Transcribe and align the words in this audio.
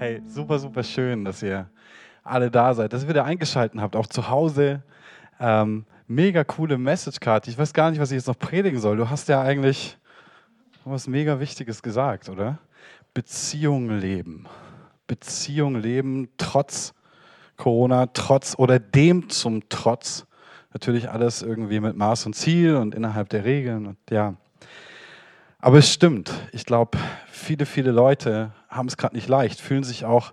Hey, 0.00 0.22
super, 0.26 0.58
super 0.58 0.82
schön, 0.82 1.26
dass 1.26 1.42
ihr 1.42 1.68
alle 2.24 2.50
da 2.50 2.72
seid, 2.72 2.94
dass 2.94 3.02
ihr 3.02 3.10
wieder 3.10 3.26
eingeschaltet 3.26 3.78
habt, 3.78 3.94
auch 3.96 4.06
zu 4.06 4.30
Hause. 4.30 4.82
Ähm, 5.38 5.84
mega 6.06 6.42
coole 6.42 6.78
Message-Card. 6.78 7.48
Ich 7.48 7.58
weiß 7.58 7.74
gar 7.74 7.90
nicht, 7.90 8.00
was 8.00 8.10
ich 8.10 8.14
jetzt 8.14 8.26
noch 8.26 8.38
predigen 8.38 8.80
soll. 8.80 8.96
Du 8.96 9.10
hast 9.10 9.28
ja 9.28 9.42
eigentlich 9.42 9.98
was 10.86 11.06
mega 11.06 11.38
Wichtiges 11.38 11.82
gesagt, 11.82 12.30
oder? 12.30 12.60
Beziehungen 13.12 14.00
leben. 14.00 14.46
Beziehungen 15.06 15.82
leben 15.82 16.30
trotz 16.38 16.94
Corona, 17.58 18.06
trotz 18.06 18.54
oder 18.56 18.78
dem 18.78 19.28
zum 19.28 19.68
Trotz. 19.68 20.26
Natürlich 20.72 21.10
alles 21.10 21.42
irgendwie 21.42 21.78
mit 21.78 21.94
Maß 21.94 22.24
und 22.24 22.32
Ziel 22.32 22.76
und 22.76 22.94
innerhalb 22.94 23.28
der 23.28 23.44
Regeln 23.44 23.86
und 23.86 23.98
ja. 24.08 24.32
Aber 25.58 25.76
es 25.76 25.92
stimmt. 25.92 26.32
Ich 26.52 26.64
glaube, 26.64 26.96
viele, 27.26 27.66
viele 27.66 27.90
Leute 27.90 28.52
haben 28.70 28.86
es 28.86 28.96
gerade 28.96 29.16
nicht 29.16 29.28
leicht, 29.28 29.60
fühlen 29.60 29.84
sich 29.84 30.04
auch 30.04 30.32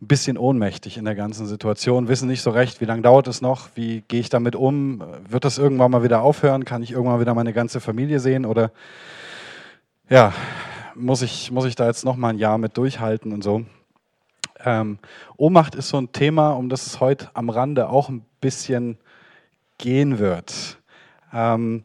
ein 0.00 0.06
bisschen 0.06 0.38
ohnmächtig 0.38 0.96
in 0.96 1.04
der 1.04 1.16
ganzen 1.16 1.46
Situation, 1.46 2.06
wissen 2.06 2.28
nicht 2.28 2.42
so 2.42 2.50
recht, 2.50 2.80
wie 2.80 2.84
lange 2.84 3.02
dauert 3.02 3.26
es 3.26 3.40
noch, 3.40 3.70
wie 3.74 4.02
gehe 4.06 4.20
ich 4.20 4.28
damit 4.28 4.54
um, 4.54 5.02
wird 5.28 5.44
das 5.44 5.58
irgendwann 5.58 5.90
mal 5.90 6.04
wieder 6.04 6.22
aufhören, 6.22 6.64
kann 6.64 6.82
ich 6.82 6.92
irgendwann 6.92 7.20
wieder 7.20 7.34
meine 7.34 7.52
ganze 7.52 7.80
Familie 7.80 8.20
sehen 8.20 8.46
oder 8.46 8.70
ja, 10.08 10.32
muss 10.94 11.22
ich, 11.22 11.50
muss 11.50 11.64
ich 11.64 11.74
da 11.74 11.86
jetzt 11.86 12.04
noch 12.04 12.16
mal 12.16 12.28
ein 12.28 12.38
Jahr 12.38 12.58
mit 12.58 12.76
durchhalten 12.76 13.32
und 13.32 13.42
so. 13.42 13.64
Ähm, 14.64 14.98
Ohnmacht 15.36 15.74
ist 15.74 15.88
so 15.88 15.98
ein 15.98 16.12
Thema, 16.12 16.50
um 16.50 16.68
das 16.68 16.86
es 16.86 17.00
heute 17.00 17.30
am 17.34 17.50
Rande 17.50 17.88
auch 17.88 18.08
ein 18.08 18.24
bisschen 18.40 18.98
gehen 19.78 20.18
wird. 20.18 20.78
Ähm, 21.32 21.84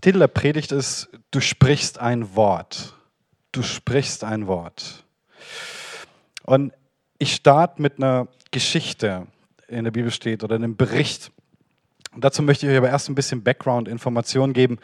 Titel 0.00 0.18
der 0.18 0.28
Predigt 0.28 0.72
ist, 0.72 1.08
du 1.30 1.40
sprichst 1.40 1.98
ein 1.98 2.36
Wort. 2.36 2.94
Du 3.52 3.62
sprichst 3.62 4.24
ein 4.24 4.46
Wort. 4.46 5.05
Und 6.46 6.72
ich 7.18 7.34
starte 7.34 7.82
mit 7.82 7.98
einer 7.98 8.28
Geschichte, 8.52 9.26
in 9.68 9.84
der 9.84 9.90
Bibel 9.90 10.10
steht, 10.10 10.44
oder 10.44 10.54
einem 10.54 10.76
Bericht. 10.76 11.32
Und 12.14 12.24
dazu 12.24 12.42
möchte 12.42 12.66
ich 12.66 12.72
euch 12.72 12.78
aber 12.78 12.88
erst 12.88 13.08
ein 13.08 13.14
bisschen 13.14 13.42
Background-Informationen 13.42 14.52
geben. 14.52 14.78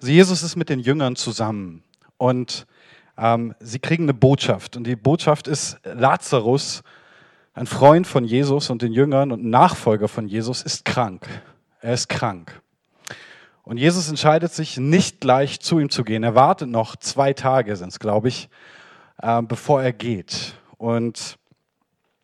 Also 0.00 0.10
Jesus 0.10 0.42
ist 0.42 0.56
mit 0.56 0.68
den 0.68 0.80
Jüngern 0.80 1.14
zusammen 1.14 1.84
und 2.16 2.66
ähm, 3.18 3.54
sie 3.60 3.78
kriegen 3.78 4.04
eine 4.04 4.14
Botschaft. 4.14 4.76
Und 4.76 4.84
die 4.84 4.96
Botschaft 4.96 5.48
ist, 5.48 5.78
Lazarus, 5.84 6.82
ein 7.54 7.66
Freund 7.66 8.06
von 8.06 8.24
Jesus 8.24 8.70
und 8.70 8.80
den 8.80 8.92
Jüngern 8.92 9.32
und 9.32 9.44
Nachfolger 9.44 10.08
von 10.08 10.26
Jesus, 10.26 10.62
ist 10.62 10.86
krank. 10.86 11.28
Er 11.80 11.92
ist 11.92 12.08
krank. 12.08 12.60
Und 13.64 13.76
Jesus 13.76 14.08
entscheidet 14.08 14.52
sich, 14.52 14.78
nicht 14.78 15.20
gleich 15.20 15.60
zu 15.60 15.78
ihm 15.78 15.90
zu 15.90 16.04
gehen. 16.04 16.24
Er 16.24 16.34
wartet 16.34 16.70
noch 16.70 16.96
zwei 16.96 17.32
Tage, 17.34 17.76
sind 17.76 17.88
es, 17.88 18.00
glaube 18.00 18.28
ich, 18.28 18.48
äh, 19.18 19.42
bevor 19.42 19.82
er 19.82 19.92
geht. 19.92 20.54
Und 20.82 21.38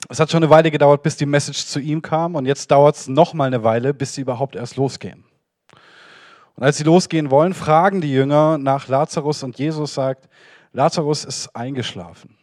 es 0.08 0.18
hat 0.18 0.32
schon 0.32 0.42
eine 0.42 0.50
Weile 0.50 0.72
gedauert, 0.72 1.04
bis 1.04 1.16
die 1.16 1.26
Message 1.26 1.64
zu 1.66 1.78
ihm 1.78 2.02
kam. 2.02 2.34
Und 2.34 2.44
jetzt 2.44 2.72
dauert 2.72 2.96
es 2.96 3.06
noch 3.06 3.32
mal 3.32 3.44
eine 3.44 3.62
Weile, 3.62 3.94
bis 3.94 4.16
sie 4.16 4.22
überhaupt 4.22 4.56
erst 4.56 4.74
losgehen. 4.74 5.22
Und 6.56 6.64
als 6.64 6.76
sie 6.76 6.82
losgehen 6.82 7.30
wollen, 7.30 7.54
fragen 7.54 8.00
die 8.00 8.10
Jünger 8.10 8.58
nach 8.58 8.88
Lazarus 8.88 9.44
und 9.44 9.60
Jesus 9.60 9.94
sagt, 9.94 10.28
Lazarus 10.72 11.24
ist 11.24 11.54
eingeschlafen. 11.54 12.36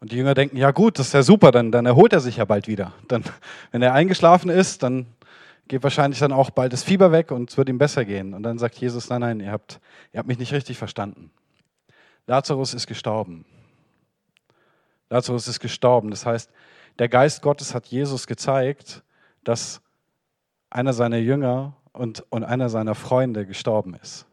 Und 0.00 0.12
die 0.12 0.16
Jünger 0.16 0.32
denken, 0.32 0.56
ja 0.56 0.70
gut, 0.70 0.98
das 0.98 1.08
ist 1.08 1.12
ja 1.12 1.22
super, 1.22 1.50
dann, 1.50 1.70
dann 1.70 1.84
erholt 1.84 2.14
er 2.14 2.20
sich 2.20 2.38
ja 2.38 2.46
bald 2.46 2.68
wieder. 2.68 2.94
Dann, 3.06 3.22
wenn 3.70 3.82
er 3.82 3.92
eingeschlafen 3.92 4.48
ist, 4.48 4.82
dann 4.82 5.04
geht 5.68 5.82
wahrscheinlich 5.82 6.20
dann 6.20 6.32
auch 6.32 6.48
bald 6.48 6.72
das 6.72 6.82
Fieber 6.82 7.12
weg 7.12 7.30
und 7.30 7.50
es 7.50 7.58
wird 7.58 7.68
ihm 7.68 7.76
besser 7.76 8.06
gehen. 8.06 8.32
Und 8.32 8.44
dann 8.44 8.58
sagt 8.58 8.76
Jesus, 8.76 9.10
nein, 9.10 9.20
nein, 9.20 9.40
ihr 9.40 9.52
habt, 9.52 9.78
ihr 10.14 10.20
habt 10.20 10.28
mich 10.28 10.38
nicht 10.38 10.54
richtig 10.54 10.78
verstanden. 10.78 11.30
Lazarus 12.26 12.72
ist 12.72 12.86
gestorben. 12.86 13.44
Lazarus 15.10 15.48
ist 15.48 15.60
gestorben. 15.60 16.10
Das 16.10 16.26
heißt, 16.26 16.50
der 16.98 17.08
Geist 17.08 17.42
Gottes 17.42 17.74
hat 17.74 17.86
Jesus 17.86 18.26
gezeigt, 18.26 19.02
dass 19.42 19.80
einer 20.70 20.92
seiner 20.92 21.18
Jünger 21.18 21.76
und, 21.92 22.24
und 22.30 22.44
einer 22.44 22.68
seiner 22.68 22.94
Freunde 22.94 23.46
gestorben 23.46 23.94
ist. 23.94 24.26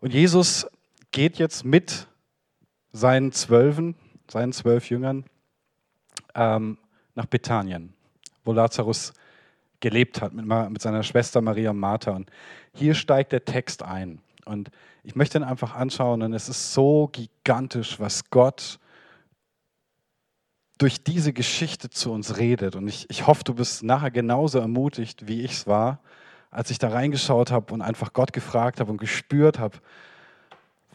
Und 0.00 0.14
Jesus 0.14 0.66
geht 1.12 1.38
jetzt 1.38 1.64
mit 1.64 2.06
seinen 2.92 3.32
Zwölfen, 3.32 3.94
seinen 4.30 4.52
zwölf 4.52 4.88
Jüngern, 4.88 5.24
ähm, 6.34 6.78
nach 7.14 7.26
Bethanien 7.26 7.94
wo 8.44 8.52
Lazarus 8.52 9.12
gelebt 9.80 10.20
hat 10.20 10.32
mit, 10.32 10.44
mit 10.44 10.82
seiner 10.82 11.02
Schwester 11.02 11.40
Maria 11.40 11.70
und 11.70 11.78
Martha. 11.78 12.12
Und 12.12 12.30
hier 12.74 12.94
steigt 12.94 13.32
der 13.32 13.44
Text 13.44 13.82
ein. 13.82 14.20
Und 14.46 14.70
ich 15.02 15.14
möchte 15.16 15.38
ihn 15.38 15.44
einfach 15.44 15.74
anschauen 15.74 16.22
und 16.22 16.32
es 16.32 16.48
ist 16.48 16.72
so 16.72 17.08
gigantisch, 17.12 17.98
was 18.00 18.30
Gott 18.30 18.78
durch 20.78 21.04
diese 21.04 21.32
Geschichte 21.32 21.90
zu 21.90 22.10
uns 22.10 22.38
redet. 22.38 22.74
Und 22.74 22.88
ich, 22.88 23.08
ich 23.10 23.26
hoffe, 23.26 23.44
du 23.44 23.54
bist 23.54 23.82
nachher 23.82 24.10
genauso 24.10 24.58
ermutigt, 24.58 25.28
wie 25.28 25.42
ich 25.42 25.52
es 25.52 25.66
war, 25.66 26.00
als 26.50 26.70
ich 26.70 26.78
da 26.78 26.88
reingeschaut 26.88 27.50
habe 27.50 27.72
und 27.74 27.82
einfach 27.82 28.12
Gott 28.12 28.32
gefragt 28.32 28.80
habe 28.80 28.90
und 28.90 28.98
gespürt 28.98 29.58
habe, 29.58 29.78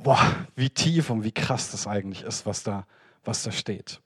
boah, 0.04 0.20
wie 0.56 0.70
tief 0.70 1.10
und 1.10 1.24
wie 1.24 1.32
krass 1.32 1.72
das 1.72 1.88
eigentlich 1.88 2.24
ist, 2.24 2.46
was 2.46 2.64
da, 2.64 2.88
was 3.24 3.44
da 3.44 3.52
steht. 3.52 4.02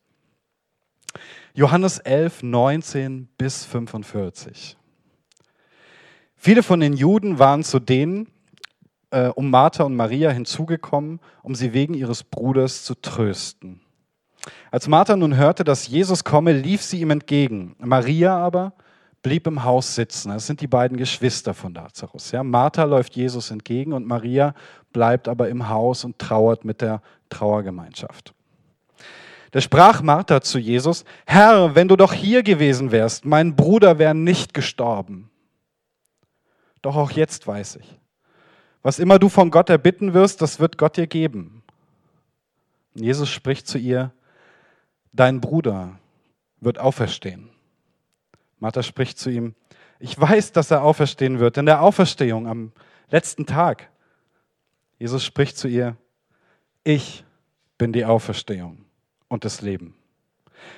Johannes 1.53 1.97
11, 1.99 2.43
19 2.43 3.27
bis 3.37 3.65
45. 3.65 4.77
Viele 6.35 6.63
von 6.63 6.79
den 6.79 6.93
Juden 6.93 7.39
waren 7.39 7.63
zu 7.63 7.79
denen 7.79 8.27
äh, 9.11 9.27
um 9.27 9.49
Martha 9.49 9.83
und 9.83 9.95
Maria 9.95 10.29
hinzugekommen, 10.31 11.19
um 11.43 11.55
sie 11.55 11.73
wegen 11.73 11.93
ihres 11.93 12.23
Bruders 12.23 12.83
zu 12.83 12.95
trösten. 12.95 13.81
Als 14.71 14.87
Martha 14.87 15.15
nun 15.15 15.35
hörte, 15.35 15.63
dass 15.63 15.87
Jesus 15.87 16.23
komme, 16.23 16.53
lief 16.53 16.81
sie 16.81 17.01
ihm 17.01 17.11
entgegen. 17.11 17.75
Maria 17.79 18.37
aber 18.37 18.73
blieb 19.21 19.47
im 19.47 19.63
Haus 19.63 19.95
sitzen. 19.95 20.29
Das 20.29 20.47
sind 20.47 20.61
die 20.61 20.67
beiden 20.67 20.97
Geschwister 20.97 21.53
von 21.53 21.73
Lazarus. 21.73 22.31
Ja, 22.31 22.43
Martha 22.43 22.83
läuft 22.83 23.15
Jesus 23.15 23.51
entgegen 23.51 23.93
und 23.93 24.05
Maria 24.05 24.53
bleibt 24.93 25.27
aber 25.27 25.49
im 25.49 25.69
Haus 25.69 26.05
und 26.05 26.19
trauert 26.19 26.63
mit 26.63 26.81
der 26.81 27.01
Trauergemeinschaft. 27.29 28.33
Da 29.51 29.61
sprach 29.61 30.01
Martha 30.01 30.41
zu 30.41 30.59
Jesus, 30.59 31.05
Herr, 31.25 31.73
wenn 31.75 31.87
du 31.87 31.95
doch 31.95 32.13
hier 32.13 32.43
gewesen 32.43 32.91
wärst, 32.91 33.25
mein 33.25 33.55
Bruder 33.55 33.97
wäre 33.97 34.13
nicht 34.13 34.53
gestorben. 34.53 35.29
Doch 36.81 36.95
auch 36.95 37.11
jetzt 37.11 37.47
weiß 37.47 37.77
ich, 37.77 37.99
was 38.81 38.99
immer 38.99 39.19
du 39.19 39.29
von 39.29 39.51
Gott 39.51 39.69
erbitten 39.69 40.13
wirst, 40.13 40.41
das 40.41 40.59
wird 40.59 40.77
Gott 40.77 40.97
dir 40.97 41.07
geben. 41.07 41.63
Und 42.95 43.03
Jesus 43.03 43.29
spricht 43.29 43.67
zu 43.67 43.77
ihr, 43.77 44.11
dein 45.11 45.41
Bruder 45.41 45.99
wird 46.59 46.79
auferstehen. 46.79 47.49
Martha 48.59 48.83
spricht 48.83 49.17
zu 49.17 49.29
ihm, 49.29 49.55
ich 49.99 50.19
weiß, 50.19 50.53
dass 50.53 50.71
er 50.71 50.83
auferstehen 50.83 51.39
wird, 51.39 51.57
in 51.57 51.65
der 51.65 51.81
Auferstehung 51.81 52.47
am 52.47 52.71
letzten 53.09 53.45
Tag. 53.45 53.89
Jesus 54.97 55.23
spricht 55.23 55.57
zu 55.57 55.67
ihr, 55.67 55.97
ich 56.83 57.23
bin 57.77 57.93
die 57.93 58.05
Auferstehung 58.05 58.85
und 59.27 59.45
das 59.45 59.61
Leben. 59.61 59.95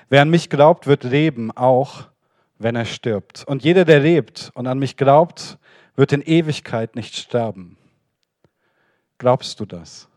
Wer 0.09 0.21
an 0.21 0.29
mich 0.29 0.49
glaubt, 0.49 0.87
wird 0.87 1.03
leben, 1.03 1.51
auch 1.51 2.07
wenn 2.59 2.75
er 2.75 2.85
stirbt. 2.85 3.43
Und 3.47 3.63
jeder, 3.63 3.85
der 3.85 3.99
lebt 3.99 4.51
und 4.53 4.67
an 4.67 4.77
mich 4.79 4.97
glaubt, 4.97 5.57
wird 5.95 6.11
in 6.11 6.21
Ewigkeit 6.21 6.95
nicht 6.95 7.15
sterben. 7.15 7.77
Glaubst 9.21 9.59
du 9.59 9.67
das? 9.67 10.07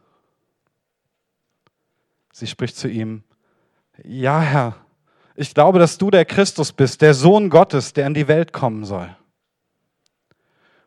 Sie 2.32 2.46
spricht 2.46 2.74
zu 2.74 2.88
ihm, 2.88 3.22
ja 4.02 4.40
Herr, 4.40 4.76
ich 5.36 5.52
glaube, 5.52 5.78
dass 5.78 5.98
du 5.98 6.10
der 6.10 6.24
Christus 6.24 6.72
bist, 6.72 7.02
der 7.02 7.12
Sohn 7.12 7.50
Gottes, 7.50 7.92
der 7.92 8.06
in 8.06 8.14
die 8.14 8.28
Welt 8.28 8.54
kommen 8.54 8.86
soll. 8.86 9.14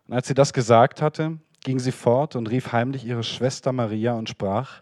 Und 0.08 0.16
als 0.16 0.28
sie 0.28 0.34
das 0.34 0.52
gesagt 0.52 1.00
hatte, 1.00 1.38
ging 1.62 1.78
sie 1.78 1.92
fort 1.92 2.36
und 2.36 2.50
rief 2.50 2.72
heimlich 2.72 3.06
ihre 3.06 3.22
Schwester 3.22 3.72
Maria 3.72 4.14
und 4.14 4.30
sprach, 4.30 4.82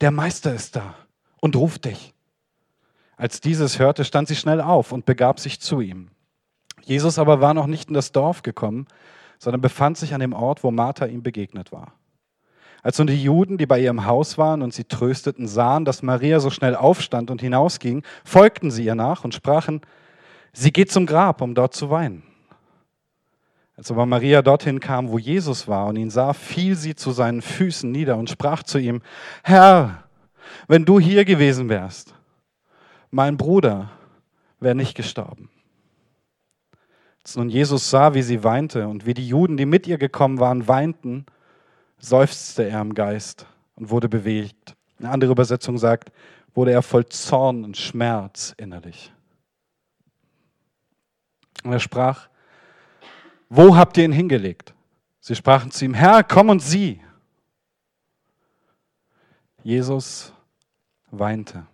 der 0.00 0.10
Meister 0.10 0.52
ist 0.52 0.74
da 0.74 0.96
und 1.40 1.54
ruft 1.54 1.84
dich. 1.84 2.12
Als 3.16 3.40
dieses 3.40 3.78
hörte, 3.78 4.04
stand 4.04 4.26
sie 4.26 4.34
schnell 4.34 4.60
auf 4.60 4.90
und 4.90 5.06
begab 5.06 5.38
sich 5.38 5.60
zu 5.60 5.80
ihm. 5.80 6.10
Jesus 6.82 7.20
aber 7.20 7.40
war 7.40 7.54
noch 7.54 7.68
nicht 7.68 7.86
in 7.86 7.94
das 7.94 8.10
Dorf 8.10 8.42
gekommen, 8.42 8.88
sondern 9.38 9.60
befand 9.60 9.96
sich 9.96 10.12
an 10.12 10.18
dem 10.18 10.32
Ort, 10.32 10.64
wo 10.64 10.72
Martha 10.72 11.06
ihm 11.06 11.22
begegnet 11.22 11.70
war. 11.70 11.92
Als 12.86 12.98
nun 12.98 13.08
die 13.08 13.20
Juden, 13.20 13.58
die 13.58 13.66
bei 13.66 13.80
ihr 13.80 13.90
im 13.90 14.06
Haus 14.06 14.38
waren 14.38 14.62
und 14.62 14.72
sie 14.72 14.84
trösteten, 14.84 15.48
sahen, 15.48 15.84
dass 15.84 16.04
Maria 16.04 16.38
so 16.38 16.50
schnell 16.50 16.76
aufstand 16.76 17.32
und 17.32 17.40
hinausging, 17.40 18.04
folgten 18.24 18.70
sie 18.70 18.84
ihr 18.84 18.94
nach 18.94 19.24
und 19.24 19.34
sprachen, 19.34 19.80
sie 20.52 20.72
geht 20.72 20.92
zum 20.92 21.04
Grab, 21.04 21.40
um 21.40 21.56
dort 21.56 21.74
zu 21.74 21.90
weinen. 21.90 22.22
Als 23.76 23.90
aber 23.90 24.06
Maria 24.06 24.40
dorthin 24.40 24.78
kam, 24.78 25.08
wo 25.08 25.18
Jesus 25.18 25.66
war 25.66 25.88
und 25.88 25.96
ihn 25.96 26.10
sah, 26.10 26.32
fiel 26.32 26.76
sie 26.76 26.94
zu 26.94 27.10
seinen 27.10 27.42
Füßen 27.42 27.90
nieder 27.90 28.16
und 28.18 28.30
sprach 28.30 28.62
zu 28.62 28.78
ihm, 28.78 29.02
Herr, 29.42 30.04
wenn 30.68 30.84
du 30.84 31.00
hier 31.00 31.24
gewesen 31.24 31.68
wärst, 31.68 32.14
mein 33.10 33.36
Bruder 33.36 33.90
wäre 34.60 34.76
nicht 34.76 34.94
gestorben. 34.94 35.50
Als 37.24 37.34
nun 37.34 37.48
Jesus 37.48 37.90
sah, 37.90 38.14
wie 38.14 38.22
sie 38.22 38.44
weinte 38.44 38.86
und 38.86 39.06
wie 39.06 39.14
die 39.14 39.26
Juden, 39.26 39.56
die 39.56 39.66
mit 39.66 39.88
ihr 39.88 39.98
gekommen 39.98 40.38
waren, 40.38 40.68
weinten, 40.68 41.26
seufzte 41.98 42.68
er 42.68 42.80
im 42.80 42.94
Geist 42.94 43.46
und 43.74 43.90
wurde 43.90 44.08
bewegt. 44.08 44.76
Eine 44.98 45.10
andere 45.10 45.32
Übersetzung 45.32 45.78
sagt, 45.78 46.10
wurde 46.54 46.72
er 46.72 46.82
voll 46.82 47.06
Zorn 47.06 47.64
und 47.64 47.76
Schmerz 47.76 48.54
innerlich. 48.56 49.12
Und 51.64 51.72
er 51.72 51.80
sprach, 51.80 52.28
wo 53.48 53.76
habt 53.76 53.96
ihr 53.98 54.04
ihn 54.04 54.12
hingelegt? 54.12 54.74
Sie 55.20 55.34
sprachen 55.34 55.70
zu 55.70 55.84
ihm, 55.84 55.94
Herr, 55.94 56.22
komm 56.22 56.48
und 56.48 56.60
sieh. 56.60 57.00
Jesus 59.62 60.32
weinte. 61.10 61.66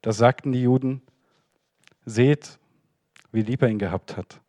Da 0.00 0.12
sagten 0.12 0.52
die 0.52 0.62
Juden, 0.62 1.02
seht, 2.04 2.58
wie 3.32 3.42
lieb 3.42 3.62
er 3.62 3.68
ihn 3.68 3.78
gehabt 3.78 4.16
hat. 4.16 4.40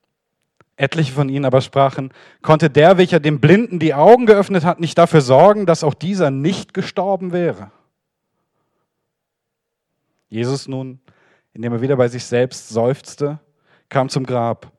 Etliche 0.77 1.13
von 1.13 1.29
ihnen 1.29 1.45
aber 1.45 1.61
sprachen, 1.61 2.11
konnte 2.41 2.69
der, 2.69 2.97
welcher 2.97 3.19
dem 3.19 3.39
Blinden 3.39 3.79
die 3.79 3.93
Augen 3.93 4.25
geöffnet 4.25 4.65
hat, 4.65 4.79
nicht 4.79 4.97
dafür 4.97 5.21
sorgen, 5.21 5.65
dass 5.65 5.83
auch 5.83 5.93
dieser 5.93 6.31
nicht 6.31 6.73
gestorben 6.73 7.31
wäre? 7.31 7.71
Jesus 10.27 10.67
nun, 10.67 10.99
indem 11.53 11.73
er 11.73 11.81
wieder 11.81 11.95
bei 11.95 12.09
sich 12.09 12.25
selbst 12.25 12.69
seufzte, 12.69 13.39
kam 13.87 14.09
zum 14.09 14.25
Grab. 14.25 14.71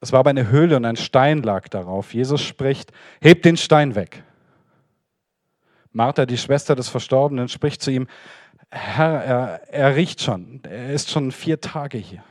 Es 0.00 0.12
war 0.12 0.20
aber 0.20 0.30
eine 0.30 0.50
Höhle 0.50 0.76
und 0.76 0.84
ein 0.84 0.96
Stein 0.96 1.42
lag 1.42 1.68
darauf. 1.68 2.12
Jesus 2.12 2.42
spricht, 2.42 2.92
hebt 3.20 3.44
den 3.44 3.56
Stein 3.56 3.94
weg. 3.94 4.24
Martha, 5.92 6.26
die 6.26 6.38
Schwester 6.38 6.74
des 6.74 6.88
Verstorbenen, 6.88 7.48
spricht 7.48 7.80
zu 7.82 7.90
ihm, 7.90 8.06
Herr, 8.70 9.22
er, 9.22 9.68
er 9.68 9.96
riecht 9.96 10.22
schon, 10.22 10.60
er 10.64 10.92
ist 10.92 11.10
schon 11.10 11.30
vier 11.30 11.60
Tage 11.60 11.98
hier. 11.98 12.24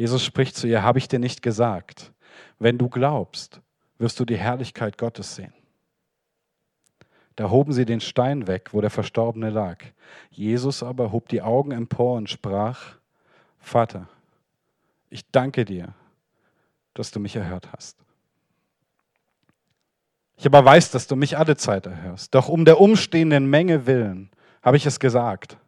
Jesus 0.00 0.24
spricht 0.24 0.56
zu 0.56 0.66
ihr, 0.66 0.82
habe 0.82 0.98
ich 0.98 1.08
dir 1.08 1.18
nicht 1.18 1.42
gesagt, 1.42 2.10
wenn 2.58 2.78
du 2.78 2.88
glaubst, 2.88 3.60
wirst 3.98 4.18
du 4.18 4.24
die 4.24 4.38
Herrlichkeit 4.38 4.96
Gottes 4.96 5.34
sehen. 5.34 5.52
Da 7.36 7.50
hoben 7.50 7.74
sie 7.74 7.84
den 7.84 8.00
Stein 8.00 8.46
weg, 8.46 8.70
wo 8.72 8.80
der 8.80 8.88
Verstorbene 8.88 9.50
lag. 9.50 9.84
Jesus 10.30 10.82
aber 10.82 11.12
hob 11.12 11.28
die 11.28 11.42
Augen 11.42 11.70
empor 11.72 12.16
und 12.16 12.30
sprach, 12.30 12.96
Vater, 13.58 14.08
ich 15.10 15.30
danke 15.32 15.66
dir, 15.66 15.92
dass 16.94 17.10
du 17.10 17.20
mich 17.20 17.36
erhört 17.36 17.70
hast. 17.70 17.98
Ich 20.38 20.46
aber 20.46 20.64
weiß, 20.64 20.92
dass 20.92 21.08
du 21.08 21.14
mich 21.14 21.36
alle 21.36 21.58
Zeit 21.58 21.84
erhörst. 21.84 22.34
Doch 22.34 22.48
um 22.48 22.64
der 22.64 22.80
umstehenden 22.80 23.50
Menge 23.50 23.84
willen 23.84 24.30
habe 24.62 24.78
ich 24.78 24.86
es 24.86 24.98
gesagt, 24.98 25.58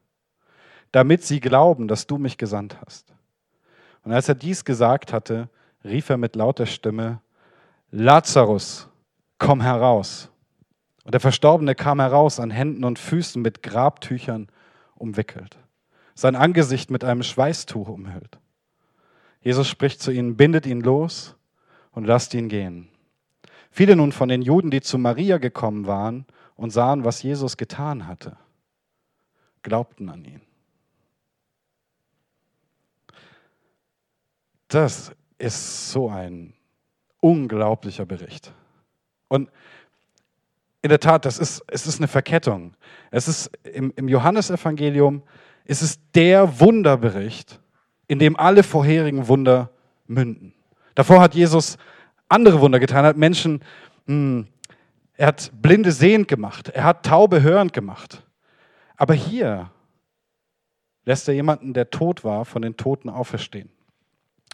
damit 0.90 1.22
sie 1.22 1.40
glauben, 1.40 1.86
dass 1.86 2.06
du 2.06 2.16
mich 2.16 2.38
gesandt 2.38 2.78
hast. 2.80 3.12
Und 4.04 4.12
als 4.12 4.28
er 4.28 4.34
dies 4.34 4.64
gesagt 4.64 5.12
hatte, 5.12 5.48
rief 5.84 6.10
er 6.10 6.16
mit 6.16 6.36
lauter 6.36 6.66
Stimme, 6.66 7.20
Lazarus, 7.90 8.88
komm 9.38 9.60
heraus. 9.60 10.30
Und 11.04 11.12
der 11.12 11.20
Verstorbene 11.20 11.74
kam 11.74 12.00
heraus 12.00 12.40
an 12.40 12.50
Händen 12.50 12.84
und 12.84 12.98
Füßen 12.98 13.42
mit 13.42 13.62
Grabtüchern 13.62 14.48
umwickelt, 14.94 15.58
sein 16.14 16.36
Angesicht 16.36 16.90
mit 16.90 17.04
einem 17.04 17.22
Schweißtuch 17.22 17.88
umhüllt. 17.88 18.38
Jesus 19.40 19.68
spricht 19.68 20.00
zu 20.00 20.12
ihnen, 20.12 20.36
bindet 20.36 20.66
ihn 20.66 20.80
los 20.80 21.34
und 21.90 22.04
lasst 22.06 22.34
ihn 22.34 22.48
gehen. 22.48 22.88
Viele 23.70 23.96
nun 23.96 24.12
von 24.12 24.28
den 24.28 24.42
Juden, 24.42 24.70
die 24.70 24.80
zu 24.80 24.98
Maria 24.98 25.38
gekommen 25.38 25.86
waren 25.86 26.26
und 26.54 26.70
sahen, 26.70 27.04
was 27.04 27.22
Jesus 27.22 27.56
getan 27.56 28.06
hatte, 28.06 28.36
glaubten 29.62 30.08
an 30.08 30.24
ihn. 30.24 30.40
Das 34.72 35.12
ist 35.36 35.90
so 35.90 36.08
ein 36.08 36.54
unglaublicher 37.20 38.06
Bericht. 38.06 38.54
Und 39.28 39.50
in 40.80 40.88
der 40.88 40.98
Tat, 40.98 41.26
das 41.26 41.38
ist, 41.38 41.62
es 41.66 41.86
ist 41.86 41.98
eine 41.98 42.08
Verkettung. 42.08 42.72
Es 43.10 43.28
ist 43.28 43.50
im, 43.64 43.92
im 43.96 44.08
Johannesevangelium 44.08 45.24
ist 45.66 45.82
es 45.82 46.00
der 46.12 46.58
Wunderbericht, 46.58 47.60
in 48.08 48.18
dem 48.18 48.34
alle 48.34 48.62
vorherigen 48.62 49.28
Wunder 49.28 49.68
münden. 50.06 50.54
Davor 50.94 51.20
hat 51.20 51.34
Jesus 51.34 51.76
andere 52.30 52.62
Wunder 52.62 52.80
getan, 52.80 53.04
hat 53.04 53.18
Menschen, 53.18 53.60
mh, 54.06 54.14
hm, 54.14 54.46
er 55.18 55.26
hat 55.26 55.52
Blinde 55.60 55.92
sehend 55.92 56.28
gemacht, 56.28 56.70
er 56.70 56.84
hat 56.84 57.04
Taube 57.04 57.42
hörend 57.42 57.74
gemacht. 57.74 58.26
Aber 58.96 59.12
hier 59.12 59.70
lässt 61.04 61.28
er 61.28 61.34
jemanden, 61.34 61.74
der 61.74 61.90
tot 61.90 62.24
war, 62.24 62.46
von 62.46 62.62
den 62.62 62.78
Toten 62.78 63.10
auferstehen. 63.10 63.68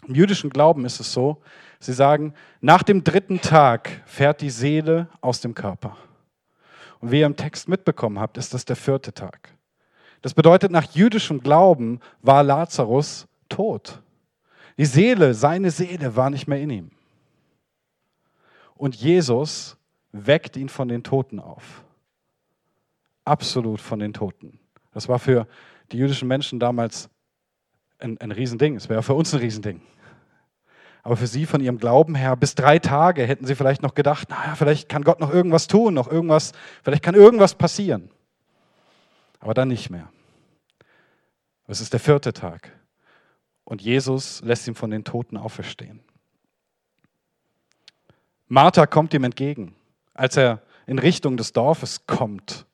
Im 0.07 0.15
jüdischen 0.15 0.49
Glauben 0.49 0.85
ist 0.85 0.99
es 0.99 1.11
so, 1.13 1.41
sie 1.79 1.93
sagen, 1.93 2.33
nach 2.61 2.83
dem 2.83 3.03
dritten 3.03 3.41
Tag 3.41 4.01
fährt 4.05 4.41
die 4.41 4.49
Seele 4.49 5.07
aus 5.21 5.41
dem 5.41 5.53
Körper. 5.53 5.97
Und 6.99 7.11
wie 7.11 7.19
ihr 7.19 7.25
im 7.25 7.35
Text 7.35 7.67
mitbekommen 7.67 8.19
habt, 8.19 8.37
ist 8.37 8.53
das 8.53 8.65
der 8.65 8.75
vierte 8.75 9.13
Tag. 9.13 9.55
Das 10.21 10.33
bedeutet, 10.33 10.71
nach 10.71 10.91
jüdischem 10.91 11.41
Glauben 11.41 11.99
war 12.21 12.43
Lazarus 12.43 13.27
tot. 13.47 14.01
Die 14.77 14.85
Seele, 14.85 15.33
seine 15.33 15.71
Seele 15.71 16.15
war 16.15 16.29
nicht 16.29 16.47
mehr 16.47 16.59
in 16.59 16.69
ihm. 16.69 16.91
Und 18.75 18.95
Jesus 18.95 19.77
weckt 20.11 20.55
ihn 20.57 20.69
von 20.69 20.87
den 20.87 21.03
Toten 21.03 21.39
auf. 21.39 21.83
Absolut 23.25 23.81
von 23.81 23.99
den 23.99 24.13
Toten. 24.13 24.59
Das 24.93 25.07
war 25.07 25.19
für 25.19 25.47
die 25.91 25.97
jüdischen 25.97 26.27
Menschen 26.27 26.59
damals 26.59 27.09
ein, 27.99 28.19
ein 28.19 28.31
Riesending. 28.31 28.75
Es 28.75 28.89
wäre 28.89 29.03
für 29.03 29.13
uns 29.13 29.33
ein 29.33 29.39
Riesending. 29.39 29.81
Aber 31.03 31.15
für 31.15 31.27
sie 31.27 31.45
von 31.45 31.61
ihrem 31.61 31.77
Glauben 31.77 32.15
her, 32.15 32.35
bis 32.35 32.55
drei 32.55 32.79
Tage 32.79 33.25
hätten 33.25 33.45
sie 33.45 33.55
vielleicht 33.55 33.81
noch 33.81 33.93
gedacht, 33.93 34.29
naja, 34.29 34.55
vielleicht 34.55 34.89
kann 34.89 35.03
Gott 35.03 35.19
noch 35.19 35.33
irgendwas 35.33 35.67
tun, 35.67 35.93
noch 35.93 36.09
irgendwas, 36.09 36.51
vielleicht 36.83 37.03
kann 37.03 37.15
irgendwas 37.15 37.55
passieren. 37.55 38.11
Aber 39.39 39.53
dann 39.53 39.69
nicht 39.69 39.89
mehr. 39.89 40.09
Es 41.67 41.81
ist 41.81 41.93
der 41.93 41.99
vierte 41.99 42.33
Tag. 42.33 42.71
Und 43.63 43.81
Jesus 43.81 44.41
lässt 44.41 44.67
ihn 44.67 44.75
von 44.75 44.89
den 44.89 45.03
Toten 45.03 45.37
auferstehen. 45.37 46.01
Martha 48.47 48.87
kommt 48.87 49.13
ihm 49.13 49.23
entgegen, 49.23 49.75
als 50.15 50.35
er 50.35 50.61
in 50.87 50.97
Richtung 50.97 51.37
des 51.37 51.53
Dorfes 51.53 52.07
kommt. 52.07 52.65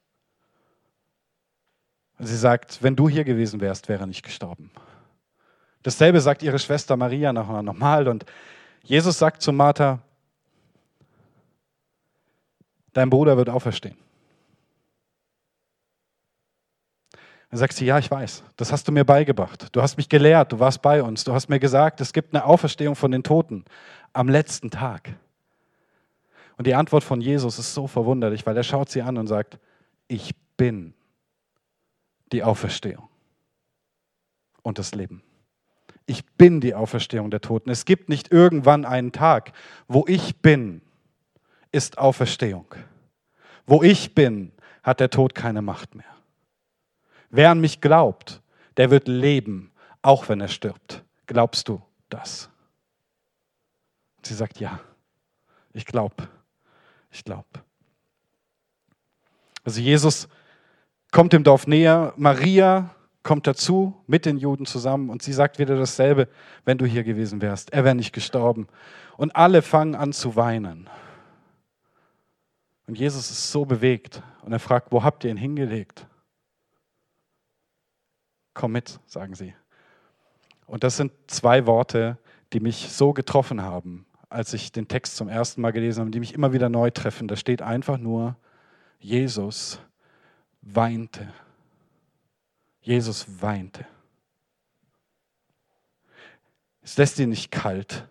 Sie 2.18 2.38
sagt, 2.38 2.82
wenn 2.82 2.96
du 2.96 3.10
hier 3.10 3.26
gewesen 3.26 3.60
wärst, 3.60 3.90
wäre 3.90 4.04
er 4.04 4.08
nicht 4.08 4.24
gestorben. 4.24 4.72
Dasselbe 5.86 6.20
sagt 6.20 6.42
ihre 6.42 6.58
Schwester 6.58 6.98
Maria 6.98 7.32
nochmal. 7.32 8.08
Und 8.08 8.26
Jesus 8.82 9.20
sagt 9.20 9.44
zu 9.44 9.52
Martha, 9.52 10.00
dein 12.94 13.12
Bruder 13.12 13.38
wird 13.38 13.50
auferstehen. 13.50 13.96
Dann 17.52 17.60
sagt 17.60 17.74
sie, 17.74 17.86
ja, 17.86 18.00
ich 18.00 18.10
weiß, 18.10 18.42
das 18.58 18.72
hast 18.72 18.88
du 18.88 18.92
mir 18.92 19.06
beigebracht. 19.06 19.68
Du 19.74 19.84
hast 19.84 19.98
mich 19.98 20.10
gelehrt, 20.10 20.54
du 20.54 20.60
warst 20.60 20.82
bei 20.82 21.04
uns, 21.04 21.24
du 21.24 21.34
hast 21.34 21.50
mir 21.50 21.60
gesagt, 21.60 22.02
es 22.02 22.14
gibt 22.14 22.34
eine 22.34 22.46
Auferstehung 22.46 22.96
von 22.96 23.12
den 23.12 23.22
Toten 23.22 23.64
am 24.12 24.28
letzten 24.28 24.72
Tag. 24.72 25.14
Und 26.58 26.66
die 26.66 26.74
Antwort 26.74 27.04
von 27.04 27.22
Jesus 27.22 27.60
ist 27.60 27.76
so 27.76 27.86
verwunderlich, 27.86 28.44
weil 28.48 28.58
er 28.58 28.64
schaut 28.64 28.90
sie 28.90 29.04
an 29.04 29.20
und 29.20 29.28
sagt, 29.28 29.60
ich 30.08 30.34
bin 30.58 30.96
die 32.32 32.42
Auferstehung 32.42 33.08
und 34.64 34.80
das 34.80 34.96
Leben 34.96 35.22
ich 36.06 36.26
bin 36.26 36.62
die 36.62 36.76
Auferstehung 36.76 37.32
der 37.32 37.42
Toten. 37.42 37.70
Es 37.70 37.86
gibt 37.86 38.10
nicht 38.10 38.32
irgendwann 38.32 38.86
einen 38.86 39.12
Tag, 39.12 39.54
wo 39.88 40.06
ich 40.08 40.38
bin, 40.38 40.82
ist 41.72 41.98
Auferstehung. 41.98 42.74
Wo 43.66 43.82
ich 43.82 44.14
bin, 44.14 44.52
hat 44.84 45.00
der 45.00 45.10
Tod 45.10 45.34
keine 45.34 45.62
Macht 45.62 45.96
mehr. 45.96 46.06
Wer 47.32 47.50
an 47.50 47.60
mich 47.60 47.82
glaubt, 47.82 48.42
der 48.78 48.92
wird 48.92 49.08
leben, 49.08 49.72
auch 50.02 50.30
wenn 50.30 50.40
er 50.40 50.48
stirbt. 50.48 51.04
Glaubst 51.26 51.68
du 51.68 51.82
das? 52.10 52.50
Und 54.18 54.28
sie 54.28 54.36
sagt, 54.36 54.60
ja, 54.60 54.80
ich 55.74 55.86
glaube, 55.86 56.30
ich 57.12 57.24
glaube. 57.24 57.48
Also 59.64 59.82
Jesus 59.82 60.28
kommt 61.12 61.34
dem 61.34 61.44
Dorf 61.44 61.66
näher, 61.66 62.14
Maria 62.16 62.95
kommt 63.26 63.48
dazu 63.48 64.02
mit 64.06 64.26
den 64.28 64.38
Juden 64.38 64.68
zusammen 64.68 65.10
und 65.10 65.24
sie 65.24 65.34
sagt 65.34 65.58
wieder 65.58 65.76
dasselbe, 65.76 66.30
wenn 66.64 66.78
du 66.78 66.86
hier 66.86 67.04
gewesen 67.04 67.42
wärst. 67.42 67.74
Er 67.74 67.84
wäre 67.84 67.96
nicht 67.96 68.14
gestorben. 68.14 68.68
Und 69.18 69.36
alle 69.36 69.64
fangen 69.64 69.96
an 69.96 70.14
zu 70.14 70.36
weinen. 70.36 70.88
Und 72.86 73.00
Jesus 73.00 73.32
ist 73.32 73.52
so 73.52 73.66
bewegt 73.66 74.22
und 74.44 74.54
er 74.54 74.60
fragt, 74.60 74.92
wo 74.92 75.04
habt 75.04 75.24
ihr 75.24 75.32
ihn 75.32 75.38
hingelegt? 75.38 76.06
Komm 78.54 78.74
mit, 78.74 79.00
sagen 79.08 79.34
sie. 79.34 79.56
Und 80.68 80.84
das 80.84 80.96
sind 80.96 81.12
zwei 81.26 81.66
Worte, 81.66 82.20
die 82.54 82.60
mich 82.60 82.92
so 82.92 83.12
getroffen 83.12 83.64
haben, 83.64 84.06
als 84.30 84.54
ich 84.54 84.72
den 84.72 84.88
Text 84.88 85.16
zum 85.16 85.30
ersten 85.30 85.62
Mal 85.62 85.72
gelesen 85.72 86.02
habe, 86.02 86.12
die 86.12 86.20
mich 86.20 86.36
immer 86.36 86.54
wieder 86.54 86.70
neu 86.70 86.92
treffen. 86.92 87.28
Da 87.28 87.36
steht 87.36 87.64
einfach 87.64 87.98
nur, 87.98 88.36
Jesus 89.00 89.80
weinte. 90.62 91.34
Jesus 92.86 93.26
weinte. 93.42 93.84
Es 96.84 96.98
lässt 96.98 97.18
ihn 97.18 97.30
nicht 97.30 97.50
kalt. 97.50 98.06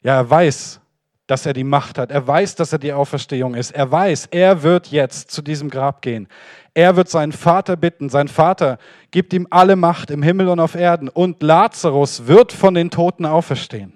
Ja, 0.00 0.16
er 0.16 0.30
weiß, 0.30 0.80
dass 1.26 1.44
er 1.44 1.52
die 1.52 1.62
Macht 1.62 1.98
hat. 1.98 2.10
Er 2.10 2.26
weiß, 2.26 2.54
dass 2.54 2.72
er 2.72 2.78
die 2.78 2.94
Auferstehung 2.94 3.54
ist. 3.54 3.72
Er 3.72 3.90
weiß, 3.90 4.28
er 4.30 4.62
wird 4.62 4.86
jetzt 4.86 5.30
zu 5.30 5.42
diesem 5.42 5.68
Grab 5.68 6.00
gehen. 6.00 6.26
Er 6.72 6.96
wird 6.96 7.10
seinen 7.10 7.32
Vater 7.32 7.76
bitten. 7.76 8.08
Sein 8.08 8.28
Vater 8.28 8.78
gibt 9.10 9.34
ihm 9.34 9.46
alle 9.50 9.76
Macht 9.76 10.10
im 10.10 10.22
Himmel 10.22 10.48
und 10.48 10.58
auf 10.58 10.74
Erden. 10.74 11.10
Und 11.10 11.42
Lazarus 11.42 12.26
wird 12.26 12.50
von 12.50 12.72
den 12.72 12.90
Toten 12.90 13.26
auferstehen. 13.26 13.92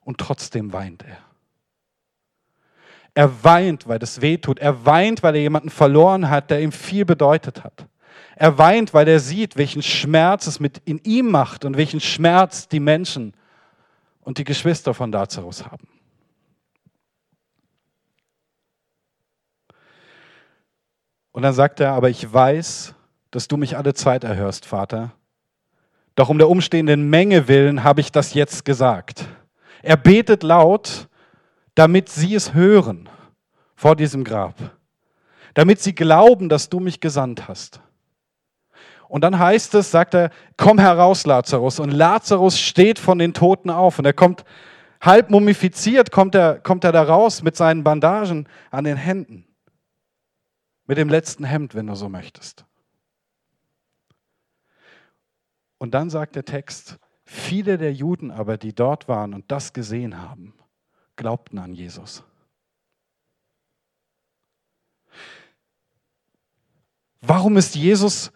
Und 0.00 0.18
trotzdem 0.18 0.72
weint 0.72 1.02
er. 1.02 1.25
Er 3.16 3.42
weint, 3.42 3.88
weil 3.88 3.98
das 3.98 4.20
weh 4.20 4.36
tut. 4.36 4.58
Er 4.58 4.84
weint, 4.84 5.22
weil 5.22 5.34
er 5.36 5.40
jemanden 5.40 5.70
verloren 5.70 6.28
hat, 6.28 6.50
der 6.50 6.60
ihm 6.60 6.70
viel 6.70 7.06
bedeutet 7.06 7.64
hat. 7.64 7.86
Er 8.34 8.58
weint, 8.58 8.92
weil 8.92 9.08
er 9.08 9.20
sieht, 9.20 9.56
welchen 9.56 9.80
Schmerz 9.80 10.46
es 10.46 10.60
mit 10.60 10.82
in 10.84 11.00
ihm 11.02 11.30
macht 11.30 11.64
und 11.64 11.78
welchen 11.78 11.98
Schmerz 11.98 12.68
die 12.68 12.78
Menschen 12.78 13.32
und 14.20 14.36
die 14.36 14.44
Geschwister 14.44 14.92
von 14.92 15.10
Lazarus 15.10 15.64
haben. 15.64 15.88
Und 21.32 21.40
dann 21.40 21.54
sagt 21.54 21.80
er, 21.80 21.92
aber 21.92 22.10
ich 22.10 22.30
weiß, 22.30 22.94
dass 23.30 23.48
du 23.48 23.56
mich 23.56 23.78
alle 23.78 23.94
Zeit 23.94 24.24
erhörst, 24.24 24.66
Vater. 24.66 25.12
Doch 26.16 26.28
um 26.28 26.36
der 26.36 26.50
umstehenden 26.50 27.08
Menge 27.08 27.48
willen 27.48 27.82
habe 27.82 28.02
ich 28.02 28.12
das 28.12 28.34
jetzt 28.34 28.66
gesagt. 28.66 29.24
Er 29.80 29.96
betet 29.96 30.42
laut, 30.42 31.08
damit 31.76 32.08
sie 32.08 32.34
es 32.34 32.54
hören 32.54 33.08
vor 33.76 33.94
diesem 33.94 34.24
Grab. 34.24 34.54
Damit 35.54 35.80
sie 35.80 35.94
glauben, 35.94 36.48
dass 36.48 36.68
du 36.68 36.80
mich 36.80 37.00
gesandt 37.00 37.46
hast. 37.46 37.80
Und 39.08 39.22
dann 39.22 39.38
heißt 39.38 39.74
es, 39.74 39.90
sagt 39.90 40.14
er, 40.14 40.30
komm 40.56 40.78
heraus, 40.78 41.26
Lazarus. 41.26 41.78
Und 41.78 41.92
Lazarus 41.92 42.58
steht 42.58 42.98
von 42.98 43.18
den 43.18 43.34
Toten 43.34 43.70
auf. 43.70 43.98
Und 43.98 44.04
er 44.04 44.12
kommt 44.12 44.44
halb 45.00 45.30
mumifiziert, 45.30 46.10
kommt 46.10 46.34
er, 46.34 46.58
kommt 46.58 46.82
er 46.82 46.92
da 46.92 47.02
raus 47.02 47.42
mit 47.42 47.56
seinen 47.56 47.84
Bandagen 47.84 48.48
an 48.70 48.84
den 48.84 48.96
Händen. 48.96 49.46
Mit 50.86 50.98
dem 50.98 51.08
letzten 51.08 51.44
Hemd, 51.44 51.74
wenn 51.74 51.86
du 51.86 51.94
so 51.94 52.08
möchtest. 52.08 52.64
Und 55.78 55.92
dann 55.92 56.10
sagt 56.10 56.36
der 56.36 56.44
Text, 56.44 56.98
viele 57.24 57.76
der 57.76 57.92
Juden 57.92 58.30
aber, 58.30 58.56
die 58.56 58.74
dort 58.74 59.08
waren 59.08 59.34
und 59.34 59.50
das 59.52 59.72
gesehen 59.72 60.20
haben, 60.20 60.54
glaubten 61.16 61.58
an 61.58 61.74
Jesus. 61.74 62.22
Warum 67.20 67.56
ist 67.56 67.74
Jesus 67.74 68.30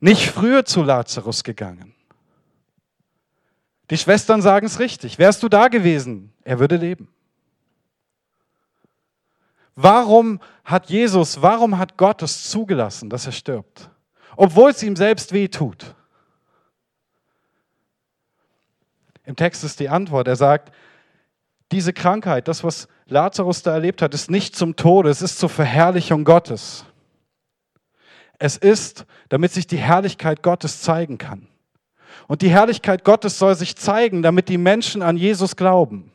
nicht 0.00 0.30
früher 0.30 0.64
zu 0.64 0.82
Lazarus 0.82 1.44
gegangen. 1.44 1.94
Die 3.90 3.98
Schwestern 3.98 4.42
sagen 4.42 4.66
es 4.66 4.78
richtig. 4.78 5.18
Wärst 5.18 5.42
du 5.42 5.48
da 5.48 5.68
gewesen, 5.68 6.32
er 6.42 6.58
würde 6.58 6.76
leben. 6.76 7.08
Warum 9.74 10.40
hat 10.64 10.90
Jesus, 10.90 11.42
warum 11.42 11.78
hat 11.78 11.96
Gott 11.96 12.22
es 12.22 12.50
zugelassen, 12.50 13.10
dass 13.10 13.26
er 13.26 13.32
stirbt? 13.32 13.90
Obwohl 14.36 14.70
es 14.70 14.82
ihm 14.82 14.96
selbst 14.96 15.32
weh 15.32 15.48
tut. 15.48 15.94
Im 19.24 19.36
Text 19.36 19.64
ist 19.64 19.80
die 19.80 19.88
Antwort. 19.88 20.28
Er 20.28 20.36
sagt, 20.36 20.72
diese 21.72 21.92
Krankheit, 21.92 22.48
das, 22.48 22.62
was 22.62 22.88
Lazarus 23.06 23.62
da 23.62 23.72
erlebt 23.72 24.02
hat, 24.02 24.14
ist 24.14 24.30
nicht 24.30 24.56
zum 24.56 24.76
Tode, 24.76 25.10
es 25.10 25.22
ist 25.22 25.38
zur 25.38 25.48
Verherrlichung 25.48 26.24
Gottes. 26.24 26.84
Es 28.38 28.56
ist, 28.56 29.06
damit 29.28 29.52
sich 29.52 29.66
die 29.66 29.78
Herrlichkeit 29.78 30.42
Gottes 30.42 30.82
zeigen 30.82 31.18
kann. 31.18 31.48
Und 32.28 32.42
die 32.42 32.50
Herrlichkeit 32.50 33.04
Gottes 33.04 33.38
soll 33.38 33.54
sich 33.54 33.76
zeigen, 33.76 34.22
damit 34.22 34.48
die 34.48 34.58
Menschen 34.58 35.02
an 35.02 35.16
Jesus 35.16 35.56
glauben. 35.56 36.12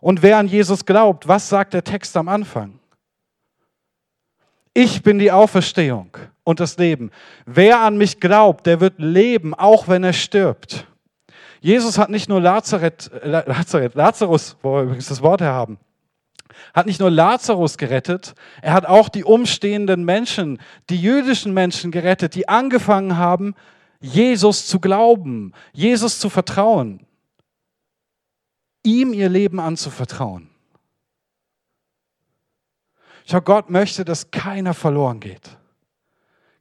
Und 0.00 0.22
wer 0.22 0.38
an 0.38 0.46
Jesus 0.46 0.86
glaubt, 0.86 1.26
was 1.26 1.48
sagt 1.48 1.74
der 1.74 1.84
Text 1.84 2.16
am 2.16 2.28
Anfang? 2.28 2.78
Ich 4.74 5.02
bin 5.02 5.18
die 5.18 5.32
Auferstehung 5.32 6.16
und 6.44 6.60
das 6.60 6.78
Leben. 6.78 7.10
Wer 7.46 7.80
an 7.80 7.98
mich 7.98 8.20
glaubt, 8.20 8.66
der 8.66 8.80
wird 8.80 8.94
leben, 8.98 9.54
auch 9.54 9.88
wenn 9.88 10.04
er 10.04 10.12
stirbt. 10.12 10.86
Jesus 11.60 11.98
hat 11.98 12.10
nicht 12.10 12.28
nur 12.28 12.40
Lazareth, 12.40 13.10
Lazareth, 13.22 13.94
Lazarus, 13.94 14.56
wo 14.62 14.76
wir 14.76 14.82
übrigens 14.82 15.08
das 15.08 15.22
Wort 15.22 15.40
her 15.40 15.52
haben, 15.52 15.78
hat 16.74 16.86
nicht 16.86 17.00
nur 17.00 17.10
Lazarus 17.10 17.78
gerettet, 17.78 18.34
er 18.62 18.72
hat 18.72 18.86
auch 18.86 19.08
die 19.08 19.24
umstehenden 19.24 20.04
Menschen, 20.04 20.60
die 20.90 21.00
jüdischen 21.00 21.52
Menschen 21.52 21.90
gerettet, 21.90 22.34
die 22.34 22.48
angefangen 22.48 23.16
haben, 23.16 23.54
Jesus 24.00 24.66
zu 24.66 24.78
glauben, 24.78 25.52
Jesus 25.72 26.20
zu 26.20 26.30
vertrauen, 26.30 27.06
ihm 28.84 29.12
ihr 29.12 29.28
Leben 29.28 29.58
anzuvertrauen. 29.58 30.48
Schau, 33.26 33.40
Gott 33.40 33.68
möchte, 33.68 34.04
dass 34.04 34.30
keiner 34.30 34.72
verloren 34.72 35.20
geht. 35.20 35.58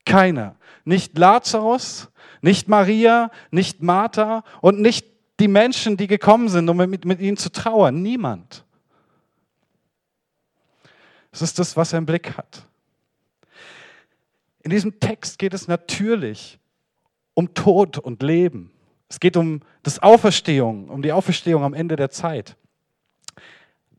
Keiner. 0.04 0.56
Nicht 0.84 1.18
Lazarus, 1.18 2.10
nicht 2.48 2.70
Maria, 2.70 3.30
nicht 3.52 3.84
Martha 3.84 4.46
und 4.62 4.80
nicht 4.80 5.06
die 5.38 5.50
Menschen, 5.50 5.98
die 5.98 6.08
gekommen 6.08 6.48
sind, 6.48 6.70
um 6.70 6.78
mit, 6.78 7.04
mit 7.04 7.20
ihnen 7.20 7.36
zu 7.36 7.52
trauern. 7.52 8.02
Niemand. 8.02 8.64
Das 11.32 11.42
ist 11.42 11.60
das, 11.60 11.76
was 11.76 11.92
er 11.92 12.00
im 12.00 12.06
Blick 12.06 12.38
hat. 12.38 12.64
In 14.62 14.72
diesem 14.72 14.98
Text 15.02 15.40
geht 15.40 15.54
es 15.54 15.68
natürlich 15.68 16.58
um 17.34 17.54
Tod 17.54 17.98
und 17.98 18.24
Leben. 18.24 18.72
Es 19.10 19.20
geht 19.20 19.36
um 19.36 19.62
das 19.84 20.00
Auferstehung, 20.02 20.90
um 20.90 21.02
die 21.02 21.12
Auferstehung 21.12 21.66
am 21.66 21.74
Ende 21.74 21.98
der 21.98 22.12
Zeit. 22.12 22.56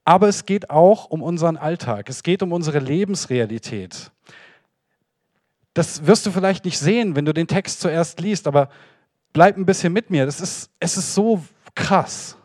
Aber 0.06 0.26
es 0.26 0.46
geht 0.46 0.70
auch 0.70 1.04
um 1.10 1.22
unseren 1.22 1.58
Alltag. 1.58 2.08
Es 2.08 2.22
geht 2.22 2.42
um 2.42 2.52
unsere 2.52 2.78
Lebensrealität. 2.78 4.10
Das 5.78 6.08
wirst 6.08 6.26
du 6.26 6.32
vielleicht 6.32 6.64
nicht 6.64 6.76
sehen, 6.76 7.14
wenn 7.14 7.24
du 7.24 7.32
den 7.32 7.46
Text 7.46 7.80
zuerst 7.80 8.18
liest, 8.18 8.48
aber 8.48 8.68
bleib 9.32 9.56
ein 9.56 9.64
bisschen 9.64 9.92
mit 9.92 10.10
mir. 10.10 10.26
Das 10.26 10.40
ist, 10.40 10.72
es 10.80 10.96
ist 10.96 11.14
so 11.14 11.44
krass. 11.76 12.36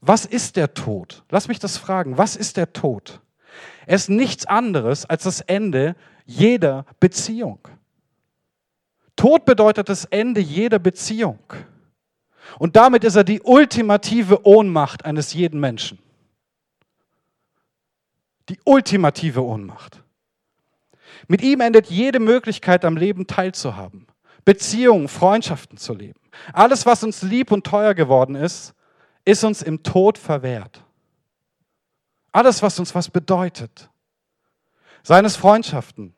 Was 0.00 0.24
ist 0.24 0.54
der 0.54 0.72
Tod? 0.72 1.24
Lass 1.30 1.48
mich 1.48 1.58
das 1.58 1.78
fragen. 1.78 2.16
Was 2.16 2.36
ist 2.36 2.56
der 2.56 2.72
Tod? 2.72 3.20
Er 3.86 3.96
ist 3.96 4.08
nichts 4.08 4.46
anderes 4.46 5.04
als 5.04 5.24
das 5.24 5.40
Ende 5.40 5.96
jeder 6.26 6.86
Beziehung. 7.00 7.58
Tod 9.16 9.44
bedeutet 9.44 9.88
das 9.88 10.04
Ende 10.04 10.40
jeder 10.40 10.78
Beziehung. 10.78 11.40
Und 12.60 12.76
damit 12.76 13.02
ist 13.02 13.16
er 13.16 13.24
die 13.24 13.40
ultimative 13.40 14.46
Ohnmacht 14.46 15.04
eines 15.04 15.34
jeden 15.34 15.58
Menschen. 15.58 15.98
Die 18.48 18.60
ultimative 18.64 19.42
Ohnmacht. 19.42 20.04
Mit 21.28 21.42
ihm 21.42 21.60
endet 21.60 21.88
jede 21.88 22.20
Möglichkeit 22.20 22.84
am 22.84 22.96
Leben 22.96 23.26
teilzuhaben, 23.26 24.06
Beziehungen, 24.44 25.08
Freundschaften 25.08 25.78
zu 25.78 25.94
leben. 25.94 26.20
Alles, 26.52 26.86
was 26.86 27.02
uns 27.02 27.22
lieb 27.22 27.52
und 27.52 27.66
teuer 27.66 27.94
geworden 27.94 28.34
ist, 28.34 28.74
ist 29.24 29.44
uns 29.44 29.62
im 29.62 29.82
Tod 29.82 30.18
verwehrt. 30.18 30.82
Alles, 32.32 32.62
was 32.62 32.78
uns 32.78 32.94
was 32.94 33.08
bedeutet. 33.08 33.90
Seien 35.02 35.24
es 35.24 35.36
Freundschaften, 35.36 36.14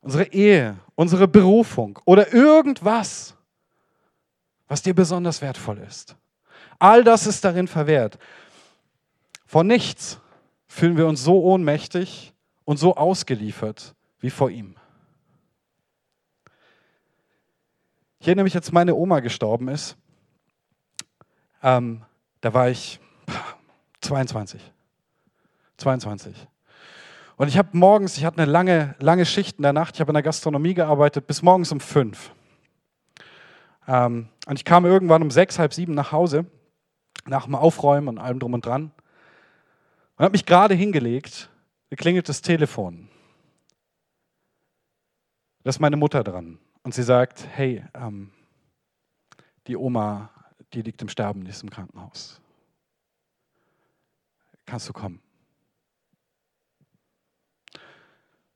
unsere 0.00 0.24
Ehe, 0.32 0.78
unsere 0.94 1.28
Berufung 1.28 1.98
oder 2.04 2.32
irgendwas, 2.32 3.34
was 4.68 4.82
dir 4.82 4.94
besonders 4.94 5.42
wertvoll 5.42 5.78
ist. 5.78 6.16
All 6.78 7.04
das 7.04 7.26
ist 7.26 7.44
darin 7.44 7.68
verwehrt. 7.68 8.18
Vor 9.46 9.64
nichts 9.64 10.18
fühlen 10.66 10.96
wir 10.96 11.06
uns 11.06 11.22
so 11.22 11.42
ohnmächtig 11.42 12.31
und 12.64 12.78
so 12.78 12.96
ausgeliefert 12.96 13.94
wie 14.20 14.30
vor 14.30 14.50
ihm. 14.50 14.76
Ich 18.20 18.28
erinnere 18.28 18.44
mich, 18.44 18.54
als 18.54 18.70
meine 18.70 18.94
Oma 18.94 19.20
gestorben 19.20 19.68
ist. 19.68 19.96
Ähm, 21.62 22.04
da 22.40 22.54
war 22.54 22.70
ich 22.70 23.00
22. 24.00 24.60
22. 25.76 26.34
Und 27.36 27.48
ich 27.48 27.58
habe 27.58 27.70
morgens, 27.72 28.16
ich 28.16 28.24
hatte 28.24 28.40
eine 28.40 28.50
lange, 28.50 28.94
lange 29.00 29.26
Schicht 29.26 29.56
in 29.56 29.62
der 29.62 29.72
Nacht, 29.72 29.96
ich 29.96 30.00
habe 30.00 30.10
in 30.10 30.14
der 30.14 30.22
Gastronomie 30.22 30.74
gearbeitet, 30.74 31.26
bis 31.26 31.42
morgens 31.42 31.72
um 31.72 31.80
fünf. 31.80 32.30
Ähm, 33.88 34.28
und 34.46 34.56
ich 34.56 34.64
kam 34.64 34.84
irgendwann 34.84 35.22
um 35.22 35.30
sechs, 35.30 35.58
halb 35.58 35.74
sieben 35.74 35.94
nach 35.94 36.12
Hause, 36.12 36.46
nach 37.26 37.46
dem 37.46 37.54
Aufräumen 37.54 38.08
und 38.08 38.18
allem 38.18 38.38
drum 38.38 38.54
und 38.54 38.64
dran. 38.64 38.92
Und 40.16 40.24
habe 40.24 40.32
mich 40.32 40.46
gerade 40.46 40.74
hingelegt, 40.74 41.48
klingelt 41.96 42.28
das 42.28 42.42
Telefon. 42.42 43.08
Da 45.62 45.70
ist 45.70 45.80
meine 45.80 45.96
Mutter 45.96 46.24
dran. 46.24 46.58
Und 46.82 46.94
sie 46.94 47.02
sagt, 47.02 47.46
hey, 47.52 47.84
ähm, 47.94 48.30
die 49.66 49.76
Oma, 49.76 50.30
die 50.72 50.82
liegt 50.82 51.02
im 51.02 51.08
Sterben, 51.08 51.44
die 51.44 51.50
ist 51.50 51.62
im 51.62 51.70
Krankenhaus. 51.70 52.40
Kannst 54.66 54.88
du 54.88 54.92
kommen? 54.92 55.20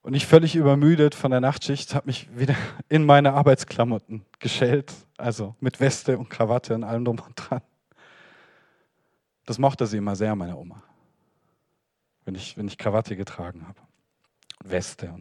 Und 0.02 0.14
ich 0.14 0.26
völlig 0.26 0.54
übermüdet 0.54 1.16
von 1.16 1.32
der 1.32 1.40
Nachtschicht 1.40 1.94
habe 1.94 2.06
mich 2.06 2.28
wieder 2.38 2.54
in 2.88 3.04
meine 3.04 3.32
Arbeitsklamotten 3.32 4.24
geschält, 4.38 4.92
also 5.16 5.56
mit 5.60 5.80
Weste 5.80 6.16
und 6.16 6.30
Krawatte 6.30 6.74
und 6.74 6.84
allem 6.84 7.04
drum 7.04 7.18
und 7.18 7.34
dran. 7.34 7.60
Das 9.46 9.58
mochte 9.58 9.86
sie 9.86 9.98
immer 9.98 10.16
sehr, 10.16 10.34
meine 10.34 10.56
Oma. 10.56 10.82
Wenn 12.26 12.34
ich, 12.34 12.58
wenn 12.58 12.68
ich 12.68 12.76
Krawatte 12.76 13.16
getragen 13.16 13.66
habe. 13.66 13.80
Weste. 14.62 15.14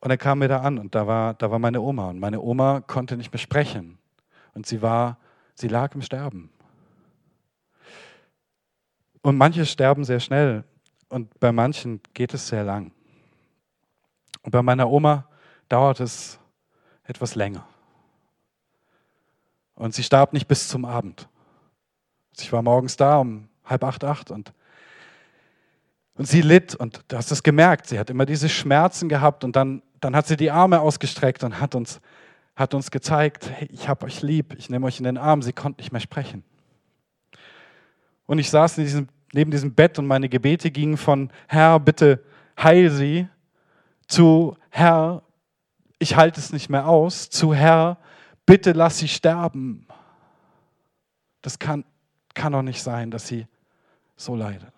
Und 0.00 0.10
er 0.10 0.16
kam 0.16 0.38
mir 0.38 0.48
da 0.48 0.60
an 0.60 0.78
und 0.78 0.94
da 0.94 1.06
war, 1.06 1.34
da 1.34 1.50
war 1.50 1.58
meine 1.58 1.82
Oma. 1.82 2.08
Und 2.08 2.20
meine 2.20 2.40
Oma 2.40 2.80
konnte 2.80 3.18
nicht 3.18 3.32
mehr 3.32 3.40
sprechen. 3.40 3.98
Und 4.54 4.66
sie 4.66 4.80
war, 4.80 5.18
sie 5.54 5.68
lag 5.68 5.94
im 5.94 6.02
Sterben. 6.02 6.50
Und 9.20 9.36
manche 9.36 9.66
sterben 9.66 10.04
sehr 10.04 10.20
schnell 10.20 10.64
und 11.08 11.38
bei 11.40 11.52
manchen 11.52 12.00
geht 12.14 12.32
es 12.32 12.48
sehr 12.48 12.64
lang. 12.64 12.92
Und 14.42 14.52
bei 14.52 14.62
meiner 14.62 14.88
Oma 14.88 15.26
dauert 15.68 16.00
es 16.00 16.38
etwas 17.02 17.34
länger. 17.34 17.66
Und 19.74 19.94
sie 19.94 20.02
starb 20.02 20.32
nicht 20.32 20.46
bis 20.46 20.68
zum 20.68 20.84
Abend. 20.84 21.28
Ich 22.38 22.52
war 22.52 22.62
morgens 22.62 22.96
da 22.96 23.18
um 23.18 23.48
halb 23.64 23.84
acht, 23.84 24.04
acht 24.04 24.30
und 24.30 24.52
und 26.18 26.26
sie 26.26 26.42
litt 26.42 26.74
und 26.74 27.04
du 27.08 27.16
hast 27.16 27.30
es 27.30 27.44
gemerkt, 27.44 27.86
sie 27.86 27.98
hat 27.98 28.10
immer 28.10 28.26
diese 28.26 28.48
Schmerzen 28.48 29.08
gehabt 29.08 29.44
und 29.44 29.54
dann, 29.54 29.82
dann 30.00 30.16
hat 30.16 30.26
sie 30.26 30.36
die 30.36 30.50
Arme 30.50 30.80
ausgestreckt 30.80 31.44
und 31.44 31.60
hat 31.60 31.76
uns, 31.76 32.00
hat 32.56 32.74
uns 32.74 32.90
gezeigt, 32.90 33.48
hey, 33.48 33.68
ich 33.72 33.88
habe 33.88 34.04
euch 34.04 34.20
lieb, 34.20 34.56
ich 34.58 34.68
nehme 34.68 34.86
euch 34.86 34.98
in 34.98 35.04
den 35.04 35.16
Arm. 35.16 35.42
Sie 35.42 35.52
konnte 35.52 35.80
nicht 35.80 35.92
mehr 35.92 36.00
sprechen. 36.00 36.42
Und 38.26 38.40
ich 38.40 38.50
saß 38.50 38.74
diesem, 38.74 39.08
neben 39.32 39.52
diesem 39.52 39.74
Bett 39.74 39.96
und 40.00 40.08
meine 40.08 40.28
Gebete 40.28 40.72
gingen 40.72 40.96
von 40.96 41.30
Herr, 41.46 41.78
bitte 41.78 42.24
heil 42.60 42.90
sie, 42.90 43.28
zu 44.08 44.56
Herr, 44.70 45.22
ich 46.00 46.16
halte 46.16 46.40
es 46.40 46.52
nicht 46.52 46.68
mehr 46.68 46.88
aus, 46.88 47.30
zu 47.30 47.54
Herr, 47.54 47.96
bitte 48.44 48.72
lass 48.72 48.98
sie 48.98 49.08
sterben. 49.08 49.86
Das 51.42 51.60
kann, 51.60 51.84
kann 52.34 52.52
doch 52.52 52.62
nicht 52.62 52.82
sein, 52.82 53.12
dass 53.12 53.28
sie 53.28 53.46
so 54.16 54.34
leidet. 54.34 54.77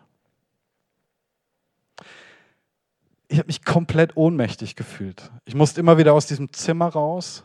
Ich 3.28 3.38
habe 3.38 3.46
mich 3.46 3.64
komplett 3.64 4.16
ohnmächtig 4.16 4.74
gefühlt. 4.74 5.30
Ich 5.44 5.54
musste 5.54 5.80
immer 5.80 5.98
wieder 5.98 6.14
aus 6.14 6.26
diesem 6.26 6.52
Zimmer 6.52 6.88
raus, 6.88 7.44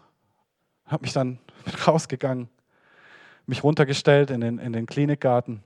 habe 0.86 1.04
mich 1.04 1.14
dann 1.14 1.40
rausgegangen, 1.88 2.50
mich 3.46 3.64
runtergestellt 3.64 4.32
in 4.32 4.42
den, 4.42 4.58
in 4.58 4.74
den 4.74 4.88
Klinikgarten, 4.88 5.64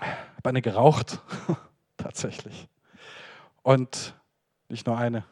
habe 0.00 0.48
eine 0.48 0.60
geraucht, 0.60 1.22
tatsächlich. 1.96 2.68
Und 3.62 4.14
nicht 4.68 4.86
nur 4.86 4.98
eine. 4.98 5.24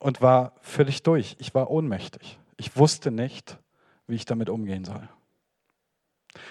Und 0.00 0.20
war 0.20 0.54
völlig 0.60 1.02
durch. 1.04 1.36
Ich 1.38 1.54
war 1.54 1.70
ohnmächtig. 1.70 2.38
Ich 2.56 2.76
wusste 2.76 3.12
nicht, 3.12 3.58
wie 4.08 4.16
ich 4.16 4.24
damit 4.24 4.48
umgehen 4.48 4.84
soll. 4.84 5.08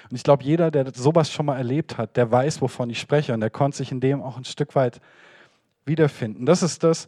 Und 0.09 0.15
ich 0.15 0.23
glaube, 0.23 0.43
jeder, 0.43 0.71
der 0.71 0.91
sowas 0.93 1.31
schon 1.31 1.45
mal 1.45 1.57
erlebt 1.57 1.97
hat, 1.97 2.17
der 2.17 2.31
weiß, 2.31 2.61
wovon 2.61 2.89
ich 2.89 2.99
spreche. 2.99 3.33
Und 3.33 3.41
der 3.41 3.49
konnte 3.49 3.77
sich 3.77 3.91
in 3.91 3.99
dem 3.99 4.21
auch 4.21 4.37
ein 4.37 4.45
Stück 4.45 4.75
weit 4.75 4.99
wiederfinden. 5.85 6.45
Das 6.45 6.63
ist 6.63 6.83
das, 6.83 7.07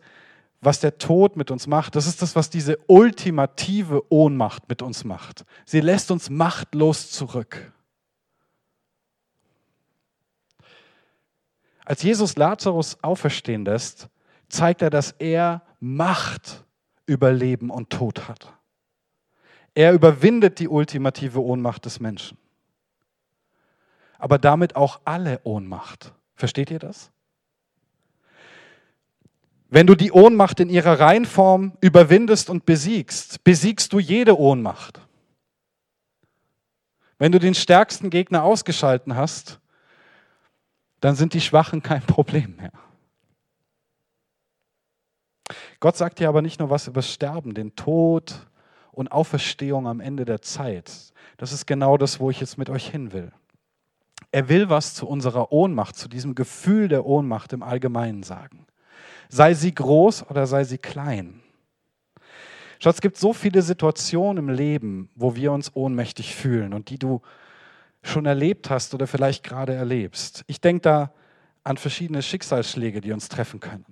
was 0.62 0.80
der 0.80 0.98
Tod 0.98 1.36
mit 1.36 1.52
uns 1.52 1.68
macht. 1.68 1.96
Das 1.96 2.08
ist 2.08 2.22
das, 2.22 2.36
was 2.36 2.50
diese 2.50 2.78
ultimative 2.88 4.12
Ohnmacht 4.12 4.70
mit 4.70 4.82
uns 4.82 5.04
macht. 5.04 5.46
Sie 5.66 5.82
lässt 5.82 6.12
uns 6.12 6.30
machtlos 6.30 7.12
zurück. 7.12 7.74
Als 11.84 12.04
Jesus 12.04 12.38
Lazarus 12.38 12.98
auferstehen 13.02 13.66
lässt, 13.66 14.08
zeigt 14.48 14.82
er, 14.82 14.90
dass 14.90 15.12
er 15.12 15.64
Macht 15.80 16.64
über 17.08 17.32
Leben 17.32 17.72
und 17.72 17.90
Tod 17.90 18.28
hat. 18.28 18.54
Er 19.74 19.94
überwindet 19.94 20.60
die 20.60 20.68
ultimative 20.68 21.42
Ohnmacht 21.42 21.86
des 21.86 22.00
Menschen. 22.00 22.38
Aber 24.22 24.38
damit 24.38 24.76
auch 24.76 25.02
alle 25.04 25.42
Ohnmacht. 25.46 26.14
Versteht 26.36 26.70
ihr 26.70 26.78
das? 26.78 27.10
Wenn 29.68 29.88
du 29.88 29.96
die 29.96 30.12
Ohnmacht 30.12 30.60
in 30.60 30.70
ihrer 30.70 31.00
Reinform 31.00 31.76
überwindest 31.82 32.52
und 32.52 32.68
besiegst, 32.68 33.44
besiegst 33.44 33.92
du 33.94 34.00
jede 34.00 34.40
Ohnmacht. 34.40 35.02
Wenn 37.18 37.32
du 37.32 37.40
den 37.40 37.56
stärksten 37.56 38.12
Gegner 38.12 38.44
ausgeschalten 38.44 39.16
hast, 39.16 39.60
dann 41.00 41.16
sind 41.16 41.34
die 41.34 41.42
Schwachen 41.42 41.82
kein 41.82 42.04
Problem 42.04 42.58
mehr. 42.58 42.74
Gott 45.80 45.98
sagt 45.98 46.20
dir 46.20 46.30
aber 46.30 46.44
nicht 46.44 46.60
nur 46.60 46.70
was 46.70 46.86
über 46.86 47.02
Sterben, 47.02 47.56
den 47.56 47.76
Tod 47.76 48.48
und 48.92 49.12
Auferstehung 49.12 49.88
am 49.88 50.00
Ende 50.00 50.26
der 50.26 50.44
Zeit. 50.44 51.12
Das 51.38 51.52
ist 51.52 51.66
genau 51.66 51.98
das, 51.98 52.20
wo 52.20 52.30
ich 52.30 52.40
jetzt 52.40 52.60
mit 52.60 52.70
euch 52.70 52.88
hin 52.88 53.14
will. 53.14 53.32
Er 54.32 54.50
will 54.50 54.70
was 54.70 54.94
zu 54.94 55.08
unserer 55.08 55.52
Ohnmacht, 55.52 55.96
zu 55.96 56.08
diesem 56.08 56.36
Gefühl 56.36 56.88
der 56.88 57.06
Ohnmacht 57.06 57.54
im 57.54 57.64
Allgemeinen 57.64 58.24
sagen 58.24 58.66
sei 59.32 59.54
sie 59.54 59.74
groß 59.74 60.30
oder 60.30 60.46
sei 60.46 60.66
sie 60.66 60.78
klein. 60.78 61.42
Schaut, 62.80 62.96
es 62.96 63.02
gibt 63.02 63.18
so 63.18 63.34
viele 63.34 63.62
Situationen 63.62 64.50
im 64.50 64.54
Leben, 64.54 65.10
wo 65.16 65.36
wir 65.36 65.52
uns 65.52 65.76
ohnmächtig 65.76 66.36
fühlen 66.36 66.74
und 66.74 66.90
die 66.90 67.00
du 67.00 67.22
schon 68.04 68.26
erlebt 68.26 68.70
hast 68.70 68.94
oder 68.94 69.08
vielleicht 69.08 69.44
gerade 69.44 69.74
erlebst. 69.74 70.44
Ich 70.48 70.60
denke 70.60 70.82
da 70.82 71.14
an 71.64 71.78
verschiedene 71.78 72.22
Schicksalsschläge, 72.22 73.02
die 73.02 73.14
uns 73.14 73.30
treffen 73.30 73.60
können. 73.60 73.86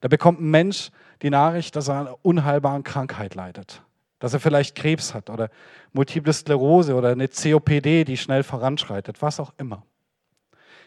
Da 0.00 0.08
bekommt 0.08 0.40
ein 0.40 0.50
Mensch 0.50 0.90
die 1.22 1.30
Nachricht, 1.30 1.74
dass 1.74 1.88
er 1.88 1.94
an 1.94 2.06
einer 2.06 2.18
unheilbaren 2.22 2.84
Krankheit 2.84 3.34
leidet, 3.34 3.82
dass 4.18 4.34
er 4.34 4.40
vielleicht 4.40 4.74
Krebs 4.74 5.14
hat 5.14 5.30
oder 5.30 5.50
Multiple 5.92 6.32
Sklerose 6.32 6.94
oder 6.94 7.10
eine 7.10 7.28
COPD, 7.28 8.04
die 8.04 8.16
schnell 8.16 8.42
voranschreitet, 8.42 9.22
was 9.22 9.40
auch 9.40 9.52
immer. 9.58 9.84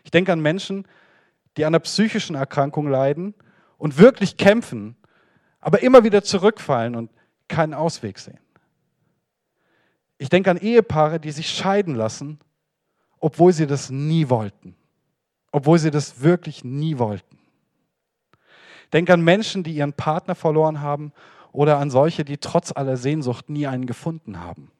Ich 0.03 0.11
denke 0.11 0.33
an 0.33 0.41
Menschen, 0.41 0.85
die 1.57 1.65
an 1.65 1.73
einer 1.73 1.79
psychischen 1.79 2.35
Erkrankung 2.35 2.87
leiden 2.87 3.33
und 3.77 3.97
wirklich 3.97 4.37
kämpfen, 4.37 4.95
aber 5.59 5.81
immer 5.81 6.03
wieder 6.03 6.23
zurückfallen 6.23 6.95
und 6.95 7.11
keinen 7.47 7.73
Ausweg 7.73 8.19
sehen. 8.19 8.39
Ich 10.17 10.29
denke 10.29 10.51
an 10.51 10.57
Ehepaare, 10.57 11.19
die 11.19 11.31
sich 11.31 11.49
scheiden 11.49 11.95
lassen, 11.95 12.39
obwohl 13.19 13.53
sie 13.53 13.67
das 13.67 13.89
nie 13.89 14.29
wollten, 14.29 14.75
obwohl 15.51 15.79
sie 15.79 15.91
das 15.91 16.21
wirklich 16.21 16.63
nie 16.63 16.97
wollten. 16.97 17.37
Ich 18.83 18.89
denke 18.91 19.13
an 19.13 19.21
Menschen, 19.21 19.63
die 19.63 19.73
ihren 19.73 19.93
Partner 19.93 20.35
verloren 20.35 20.81
haben 20.81 21.13
oder 21.51 21.77
an 21.77 21.89
solche, 21.89 22.23
die 22.25 22.37
trotz 22.37 22.71
aller 22.75 22.97
Sehnsucht 22.97 23.49
nie 23.49 23.67
einen 23.67 23.85
gefunden 23.85 24.39
haben. 24.39 24.71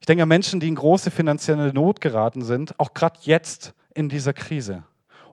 Ich 0.00 0.06
denke 0.06 0.24
an 0.24 0.28
Menschen, 0.28 0.58
die 0.58 0.68
in 0.68 0.74
große 0.74 1.10
finanzielle 1.10 1.72
Not 1.72 2.00
geraten 2.00 2.42
sind, 2.42 2.78
auch 2.80 2.92
gerade 2.92 3.20
jetzt 3.22 3.72
in 3.94 4.08
dieser 4.08 4.32
Krise 4.32 4.82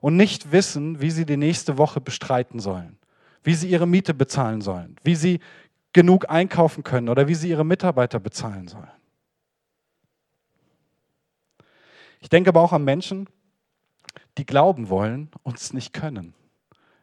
und 0.00 0.16
nicht 0.16 0.52
wissen, 0.52 1.00
wie 1.00 1.10
sie 1.10 1.26
die 1.26 1.36
nächste 1.36 1.76
Woche 1.76 2.00
bestreiten 2.00 2.60
sollen, 2.60 2.96
wie 3.42 3.54
sie 3.54 3.68
ihre 3.68 3.86
Miete 3.86 4.14
bezahlen 4.14 4.60
sollen, 4.60 4.96
wie 5.02 5.16
sie 5.16 5.40
genug 5.92 6.30
einkaufen 6.30 6.84
können 6.84 7.08
oder 7.08 7.26
wie 7.26 7.34
sie 7.34 7.50
ihre 7.50 7.64
Mitarbeiter 7.64 8.20
bezahlen 8.20 8.68
sollen. 8.68 8.90
Ich 12.20 12.28
denke 12.28 12.50
aber 12.50 12.60
auch 12.60 12.72
an 12.72 12.84
Menschen, 12.84 13.28
die 14.38 14.46
glauben 14.46 14.88
wollen 14.88 15.30
und 15.42 15.56
es 15.56 15.72
nicht 15.72 15.92
können. 15.92 16.34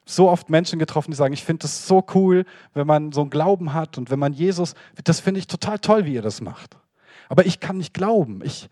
So 0.09 0.29
oft 0.29 0.49
Menschen 0.49 0.79
getroffen, 0.79 1.11
die 1.11 1.17
sagen, 1.17 1.33
ich 1.33 1.43
finde 1.43 1.65
es 1.65 1.85
so 1.85 2.01
cool, 2.15 2.45
wenn 2.73 2.87
man 2.87 3.11
so 3.11 3.21
einen 3.21 3.29
Glauben 3.29 3.73
hat 3.73 3.97
und 3.97 4.09
wenn 4.09 4.19
man 4.19 4.31
Jesus, 4.31 4.73
das 5.03 5.19
finde 5.19 5.39
ich 5.39 5.47
total 5.47 5.79
toll, 5.79 6.05
wie 6.05 6.13
ihr 6.13 6.21
das 6.21 6.39
macht. 6.39 6.77
Aber 7.27 7.45
ich 7.45 7.59
kann 7.59 7.77
nicht 7.77 7.93
glauben. 7.93 8.41
Ich, 8.41 8.69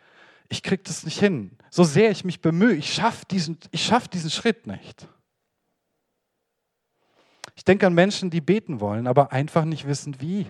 ich 0.48 0.63
kriege 0.63 0.84
das 0.84 1.04
nicht 1.04 1.19
hin. 1.19 1.52
So 1.69 1.84
sehr 1.84 2.10
ich 2.10 2.24
mich 2.24 2.39
bemühe, 2.39 2.74
ich 2.74 2.93
schaffe 2.93 3.26
diesen, 3.30 3.58
schaff 3.74 4.08
diesen 4.08 4.30
Schritt 4.30 4.65
nicht. 4.65 5.10
Ich 7.58 7.65
denke 7.65 7.86
an 7.86 7.93
Menschen, 7.93 8.30
die 8.30 8.41
beten 8.41 8.80
wollen, 8.80 9.06
aber 9.06 9.34
einfach 9.34 9.65
nicht 9.65 9.86
wissen, 9.86 10.21
wie. 10.21 10.50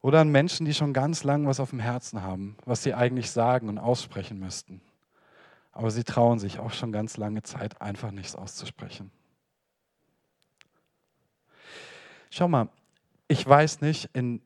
Oder 0.00 0.20
an 0.20 0.30
Menschen, 0.30 0.64
die 0.64 0.72
schon 0.72 0.94
ganz 0.94 1.22
lang 1.22 1.46
was 1.46 1.60
auf 1.60 1.68
dem 1.68 1.80
Herzen 1.80 2.22
haben, 2.22 2.56
was 2.64 2.82
sie 2.82 2.94
eigentlich 2.94 3.30
sagen 3.30 3.68
und 3.68 3.76
aussprechen 3.76 4.38
müssten. 4.38 4.80
Aber 5.74 5.90
sie 5.90 6.04
trauen 6.04 6.38
sich 6.38 6.60
auch 6.60 6.72
schon 6.72 6.92
ganz 6.92 7.16
lange 7.16 7.42
Zeit 7.42 7.80
einfach 7.80 8.12
nichts 8.12 8.36
auszusprechen. 8.36 9.10
Schau 12.30 12.46
mal, 12.48 12.68
ich 13.26 13.46
weiß 13.46 13.80
nicht, 13.80 14.08
in 14.12 14.40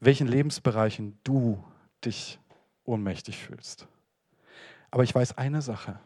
welchen 0.00 0.26
Lebensbereichen 0.26 1.18
du 1.24 1.62
dich 2.04 2.40
ohnmächtig 2.84 3.36
fühlst. 3.36 3.86
Aber 4.90 5.04
ich 5.04 5.14
weiß 5.14 5.36
eine 5.38 5.62
Sache. 5.62 6.00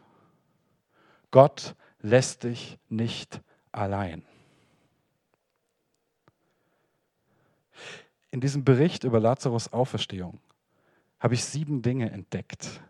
Gott 1.31 1.75
lässt 2.01 2.43
dich 2.43 2.77
nicht 2.89 3.41
allein. 3.71 4.23
In 8.31 8.41
diesem 8.41 8.65
Bericht 8.65 9.05
über 9.05 9.19
Lazarus 9.19 9.71
Auferstehung 9.71 10.39
habe 11.19 11.35
ich 11.35 11.45
sieben 11.45 11.81
Dinge 11.81 12.11
entdeckt. 12.11 12.81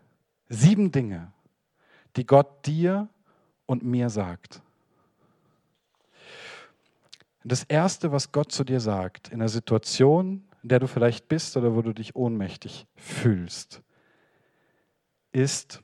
Sieben 0.50 0.92
Dinge, 0.92 1.32
die 2.18 2.26
Gott 2.26 2.66
dir 2.66 3.08
und 3.66 3.84
mir 3.84 4.10
sagt. 4.10 4.62
Das 7.44 7.64
Erste, 7.64 8.12
was 8.12 8.32
Gott 8.32 8.52
zu 8.52 8.64
dir 8.64 8.82
sagt, 8.82 9.30
in 9.30 9.36
einer 9.36 9.50
Situation, 9.50 10.44
in 10.64 10.70
der 10.70 10.80
du 10.80 10.88
vielleicht 10.88 11.30
bist 11.30 11.56
oder 11.56 11.76
wo 11.76 11.82
du 11.82 11.94
dich 11.94 12.16
ohnmächtig 12.16 12.88
fühlst, 12.96 13.82
ist, 15.32 15.82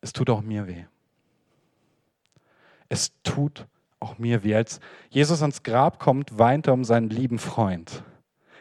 es 0.00 0.12
tut 0.12 0.28
auch 0.28 0.42
mir 0.42 0.66
weh. 0.66 0.84
Es 2.88 3.12
tut 3.22 3.66
auch 4.00 4.18
mir 4.18 4.44
weh. 4.44 4.54
Als 4.54 4.80
Jesus 5.08 5.40
ans 5.40 5.62
Grab 5.62 5.98
kommt, 5.98 6.38
weint 6.38 6.66
er 6.66 6.74
um 6.74 6.84
seinen 6.84 7.08
lieben 7.08 7.38
Freund. 7.38 8.02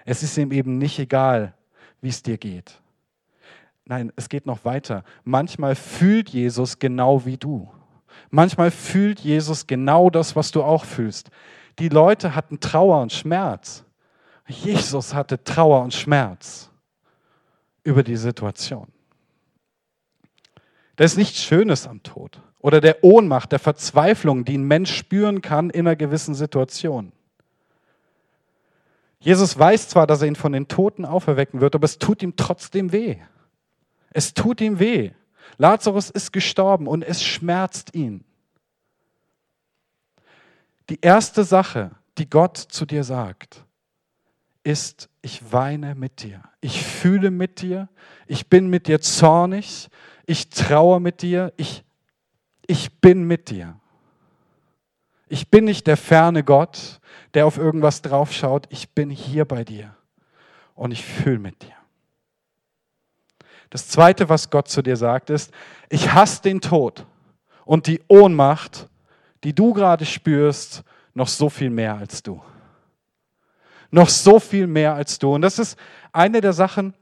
Es 0.05 0.23
ist 0.23 0.37
ihm 0.37 0.51
eben 0.51 0.77
nicht 0.77 0.99
egal, 0.99 1.53
wie 2.01 2.09
es 2.09 2.23
dir 2.23 2.37
geht. 2.37 2.81
Nein, 3.87 4.11
es 4.17 4.27
geht 4.27 4.45
noch 4.45 4.65
weiter. 4.65 5.03
Manchmal 5.23 5.75
fühlt 5.75 6.29
Jesus 6.29 6.77
genau 6.79 7.25
wie 7.25 7.37
du. 7.37 7.71
Manchmal 8.29 8.69
fühlt 8.69 9.21
Jesus 9.21 9.65
genau 9.65 10.09
das, 10.09 10.35
was 10.35 10.51
du 10.51 10.61
auch 10.61 10.83
fühlst. 10.83 11.29
Die 11.79 11.87
Leute 11.87 12.35
hatten 12.35 12.59
Trauer 12.59 13.01
und 13.01 13.13
Schmerz. 13.13 13.85
Jesus 14.45 15.13
hatte 15.13 15.41
Trauer 15.43 15.81
und 15.83 15.93
Schmerz 15.93 16.69
über 17.83 18.03
die 18.03 18.17
Situation. 18.17 18.87
Da 20.97 21.05
ist 21.05 21.17
nichts 21.17 21.41
Schönes 21.41 21.87
am 21.87 22.03
Tod 22.03 22.41
oder 22.59 22.81
der 22.81 23.03
Ohnmacht, 23.05 23.53
der 23.53 23.59
Verzweiflung, 23.59 24.43
die 24.43 24.57
ein 24.57 24.63
Mensch 24.63 24.93
spüren 24.93 25.41
kann 25.41 25.69
in 25.69 25.87
einer 25.87 25.95
gewissen 25.95 26.35
Situation. 26.35 27.13
Jesus 29.19 29.57
weiß 29.57 29.89
zwar, 29.89 30.07
dass 30.07 30.21
er 30.21 30.27
ihn 30.27 30.35
von 30.35 30.51
den 30.51 30.67
Toten 30.67 31.05
auferwecken 31.05 31.61
wird, 31.61 31.75
aber 31.75 31.85
es 31.85 31.99
tut 31.99 32.21
ihm 32.21 32.35
trotzdem 32.35 32.91
weh. 32.91 33.17
Es 34.11 34.33
tut 34.33 34.61
ihm 34.61 34.79
weh. 34.79 35.11
Lazarus 35.57 36.09
ist 36.09 36.33
gestorben 36.33 36.87
und 36.87 37.03
es 37.03 37.23
schmerzt 37.23 37.95
ihn. 37.95 38.23
Die 40.89 40.99
erste 41.01 41.43
Sache, 41.43 41.91
die 42.17 42.29
Gott 42.29 42.57
zu 42.57 42.85
dir 42.85 43.03
sagt, 43.03 43.63
ist, 44.63 45.09
ich 45.21 45.51
weine 45.51 45.95
mit 45.95 46.23
dir. 46.23 46.43
Ich 46.61 46.83
fühle 46.83 47.31
mit 47.31 47.61
dir. 47.61 47.89
Ich 48.27 48.47
bin 48.47 48.69
mit 48.69 48.87
dir 48.87 49.01
zornig. 49.01 49.89
Ich 50.25 50.49
traue 50.49 50.99
mit 50.99 51.21
dir. 51.21 51.53
Ich, 51.57 51.83
ich 52.65 52.99
bin 52.99 53.23
mit 53.23 53.49
dir. 53.49 53.79
Ich 55.29 55.49
bin 55.49 55.65
nicht 55.65 55.87
der 55.87 55.97
ferne 55.97 56.43
Gott, 56.43 56.99
der 57.33 57.45
auf 57.45 57.57
irgendwas 57.57 58.01
draufschaut. 58.01 58.67
Ich 58.69 58.89
bin 58.89 59.09
hier 59.09 59.45
bei 59.45 59.63
dir 59.63 59.95
und 60.75 60.91
ich 60.91 61.03
fühle 61.03 61.39
mit 61.39 61.61
dir. 61.63 61.76
Das 63.69 63.87
Zweite, 63.87 64.29
was 64.29 64.49
Gott 64.49 64.67
zu 64.67 64.81
dir 64.81 64.95
sagt, 64.95 65.29
ist, 65.29 65.51
ich 65.89 66.13
hasse 66.13 66.41
den 66.41 66.61
Tod 66.61 67.05
und 67.65 67.87
die 67.87 68.01
Ohnmacht, 68.07 68.87
die 69.43 69.53
du 69.53 69.73
gerade 69.73 70.05
spürst, 70.05 70.83
noch 71.13 71.27
so 71.27 71.49
viel 71.49 71.69
mehr 71.69 71.97
als 71.97 72.23
du. 72.23 72.41
Noch 73.91 74.09
so 74.09 74.39
viel 74.39 74.67
mehr 74.67 74.93
als 74.93 75.19
du. 75.19 75.33
Und 75.33 75.41
das 75.41 75.59
ist 75.59 75.77
eine 76.11 76.41
der 76.41 76.53
Sachen, 76.53 76.93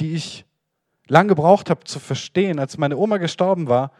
die 0.00 0.14
ich 0.14 0.44
lange 1.08 1.28
gebraucht 1.28 1.70
habe 1.70 1.84
zu 1.84 1.98
verstehen. 1.98 2.58
Als 2.58 2.78
meine 2.78 2.96
Oma 2.96 3.18
gestorben 3.18 3.68
war, 3.68 3.92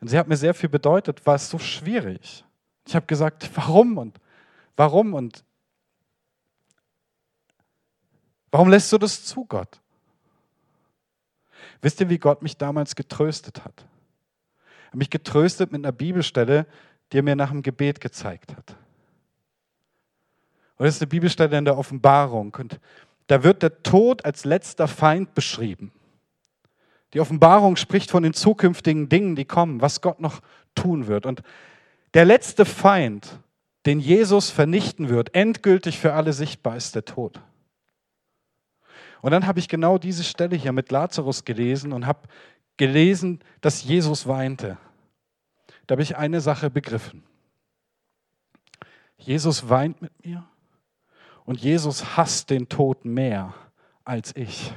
und 0.00 0.08
sie 0.08 0.18
hat 0.18 0.28
mir 0.28 0.36
sehr 0.36 0.54
viel 0.54 0.68
bedeutet, 0.68 1.26
war 1.26 1.34
es 1.34 1.50
so 1.50 1.58
schwierig. 1.58 2.44
Ich 2.86 2.94
habe 2.94 3.06
gesagt, 3.06 3.50
warum 3.54 3.98
und 3.98 4.18
warum 4.76 5.14
und 5.14 5.44
warum 8.50 8.70
lässt 8.70 8.90
du 8.92 8.98
das 8.98 9.24
zu, 9.24 9.44
Gott? 9.44 9.80
Wisst 11.82 12.00
ihr, 12.00 12.08
wie 12.08 12.18
Gott 12.18 12.42
mich 12.42 12.56
damals 12.56 12.94
getröstet 12.94 13.64
hat? 13.64 13.86
Er 14.86 14.88
hat 14.88 14.94
mich 14.96 15.10
getröstet 15.10 15.72
mit 15.72 15.84
einer 15.84 15.92
Bibelstelle, 15.92 16.66
die 17.12 17.18
er 17.18 17.22
mir 17.22 17.36
nach 17.36 17.50
dem 17.50 17.62
Gebet 17.62 18.00
gezeigt 18.00 18.56
hat. 18.56 18.76
Und 20.76 20.86
das 20.86 20.96
ist 20.96 21.02
eine 21.02 21.08
Bibelstelle 21.08 21.56
in 21.58 21.64
der 21.64 21.76
Offenbarung. 21.76 22.54
Und 22.58 22.80
da 23.26 23.42
wird 23.42 23.62
der 23.62 23.82
Tod 23.82 24.24
als 24.24 24.44
letzter 24.44 24.88
Feind 24.88 25.34
beschrieben. 25.34 25.92
Die 27.12 27.20
Offenbarung 27.20 27.76
spricht 27.76 28.10
von 28.10 28.22
den 28.22 28.34
zukünftigen 28.34 29.08
Dingen, 29.08 29.36
die 29.36 29.44
kommen, 29.44 29.80
was 29.80 30.00
Gott 30.00 30.20
noch 30.20 30.40
tun 30.74 31.06
wird. 31.06 31.26
Und 31.26 31.42
der 32.14 32.24
letzte 32.24 32.64
Feind, 32.64 33.38
den 33.86 34.00
Jesus 34.00 34.50
vernichten 34.50 35.08
wird, 35.08 35.34
endgültig 35.34 35.98
für 35.98 36.12
alle 36.12 36.32
sichtbar, 36.32 36.76
ist 36.76 36.94
der 36.94 37.04
Tod. 37.04 37.40
Und 39.22 39.32
dann 39.32 39.46
habe 39.46 39.58
ich 39.58 39.68
genau 39.68 39.98
diese 39.98 40.24
Stelle 40.24 40.56
hier 40.56 40.72
mit 40.72 40.90
Lazarus 40.90 41.44
gelesen 41.44 41.92
und 41.92 42.06
habe 42.06 42.28
gelesen, 42.76 43.40
dass 43.60 43.84
Jesus 43.84 44.26
weinte. 44.26 44.78
Da 45.86 45.94
habe 45.94 46.02
ich 46.02 46.16
eine 46.16 46.40
Sache 46.40 46.70
begriffen. 46.70 47.22
Jesus 49.18 49.68
weint 49.68 50.00
mit 50.00 50.24
mir 50.24 50.44
und 51.44 51.60
Jesus 51.60 52.16
hasst 52.16 52.48
den 52.50 52.68
Tod 52.68 53.04
mehr 53.04 53.54
als 54.04 54.34
ich. 54.34 54.72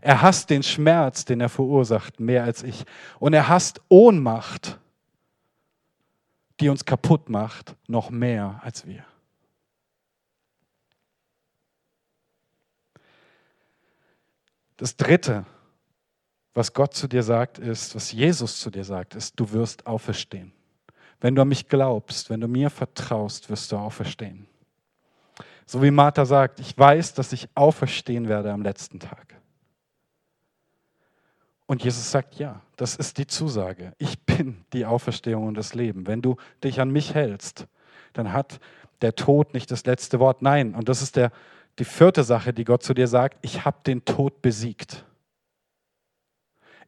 Er 0.00 0.22
hasst 0.22 0.50
den 0.50 0.62
Schmerz, 0.62 1.24
den 1.24 1.40
er 1.40 1.48
verursacht, 1.48 2.20
mehr 2.20 2.44
als 2.44 2.62
ich. 2.62 2.84
Und 3.18 3.32
er 3.32 3.48
hasst 3.48 3.80
Ohnmacht, 3.88 4.78
die 6.60 6.68
uns 6.68 6.84
kaputt 6.84 7.28
macht, 7.28 7.74
noch 7.86 8.10
mehr 8.10 8.60
als 8.62 8.86
wir. 8.86 9.04
Das 14.78 14.96
Dritte, 14.96 15.44
was 16.54 16.72
Gott 16.72 16.94
zu 16.94 17.08
dir 17.08 17.22
sagt, 17.22 17.58
ist, 17.58 17.94
was 17.94 18.10
Jesus 18.12 18.60
zu 18.60 18.70
dir 18.70 18.84
sagt, 18.84 19.14
ist, 19.14 19.38
du 19.38 19.52
wirst 19.52 19.86
auferstehen. 19.86 20.52
Wenn 21.20 21.34
du 21.34 21.42
an 21.42 21.48
mich 21.48 21.68
glaubst, 21.68 22.30
wenn 22.30 22.40
du 22.40 22.48
mir 22.48 22.70
vertraust, 22.70 23.50
wirst 23.50 23.72
du 23.72 23.76
auferstehen. 23.76 24.46
So 25.66 25.82
wie 25.82 25.90
Martha 25.90 26.24
sagt, 26.24 26.60
ich 26.60 26.78
weiß, 26.78 27.14
dass 27.14 27.32
ich 27.32 27.48
auferstehen 27.54 28.28
werde 28.28 28.52
am 28.52 28.62
letzten 28.62 29.00
Tag. 29.00 29.34
Und 31.66 31.84
Jesus 31.84 32.10
sagt, 32.10 32.36
ja, 32.36 32.62
das 32.76 32.96
ist 32.96 33.18
die 33.18 33.26
Zusage. 33.26 33.92
Ich 33.98 34.18
bin 34.20 34.64
die 34.72 34.86
Auferstehung 34.86 35.48
und 35.48 35.54
das 35.54 35.74
Leben. 35.74 36.06
Wenn 36.06 36.22
du 36.22 36.36
dich 36.64 36.80
an 36.80 36.90
mich 36.90 37.14
hältst, 37.14 37.66
dann 38.12 38.32
hat 38.32 38.60
der 39.02 39.14
Tod 39.14 39.54
nicht 39.54 39.70
das 39.70 39.84
letzte 39.84 40.20
Wort. 40.20 40.40
Nein, 40.40 40.74
und 40.74 40.88
das 40.88 41.02
ist 41.02 41.16
der, 41.16 41.30
die 41.78 41.84
vierte 41.84 42.24
Sache, 42.24 42.52
die 42.52 42.64
Gott 42.64 42.82
zu 42.82 42.94
dir 42.94 43.06
sagt, 43.06 43.38
ich 43.42 43.64
habe 43.64 43.78
den 43.86 44.04
Tod 44.04 44.42
besiegt. 44.42 45.04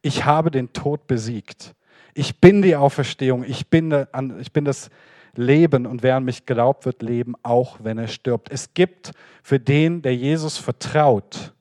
Ich 0.01 0.25
habe 0.25 0.51
den 0.51 0.73
Tod 0.73 1.07
besiegt. 1.07 1.75
Ich 2.13 2.41
bin 2.41 2.61
die 2.61 2.75
Auferstehung. 2.75 3.43
Ich 3.43 3.67
bin, 3.67 4.05
ich 4.39 4.51
bin 4.51 4.65
das 4.65 4.89
Leben 5.35 5.85
und 5.85 6.03
wer 6.03 6.17
an 6.17 6.25
mich 6.25 6.45
glaubt, 6.45 6.85
wird 6.85 7.01
leben, 7.01 7.35
auch 7.43 7.77
wenn 7.81 7.97
er 7.97 8.07
stirbt. 8.07 8.51
Es 8.51 8.73
gibt 8.73 9.11
für 9.43 9.59
den, 9.59 10.01
der 10.01 10.15
Jesus 10.15 10.57
vertraut, 10.57 11.53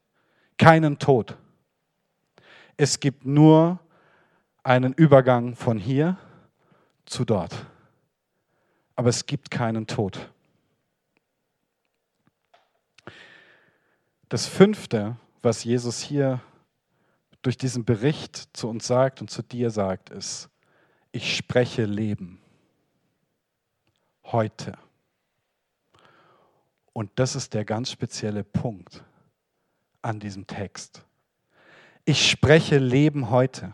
keinen 0.59 0.99
Tod. 0.99 1.37
Es 2.77 2.99
gibt 2.99 3.25
nur 3.25 3.79
einen 4.64 4.93
Übergang 4.93 5.55
von 5.55 5.79
hier 5.79 6.16
zu 7.05 7.25
dort. 7.25 7.66
Aber 8.97 9.09
es 9.09 9.27
gibt 9.27 9.51
keinen 9.51 9.87
Tod. 9.87 10.31
Das 14.31 14.47
fünfte, 14.47 15.16
was 15.43 15.62
Jesus 15.64 16.01
hier 16.01 16.40
durch 17.43 17.59
diesen 17.59 17.85
Bericht 17.85 18.49
zu 18.57 18.66
uns 18.69 18.87
sagt 18.87 19.21
und 19.21 19.31
zu 19.31 19.43
dir 19.43 19.69
sagt, 19.69 20.09
ist, 20.09 20.49
ich 21.12 21.37
spreche 21.37 21.85
Leben 21.85 22.40
heute. 24.25 24.73
Und 26.95 27.11
das 27.16 27.37
ist 27.37 27.53
der 27.53 27.66
ganz 27.66 27.90
spezielle 27.90 28.45
Punkt 28.45 29.05
an 30.01 30.19
diesem 30.19 30.47
Text 30.47 31.05
ich 32.11 32.29
spreche 32.29 32.79
Leben 32.79 33.31
heute. 33.31 33.73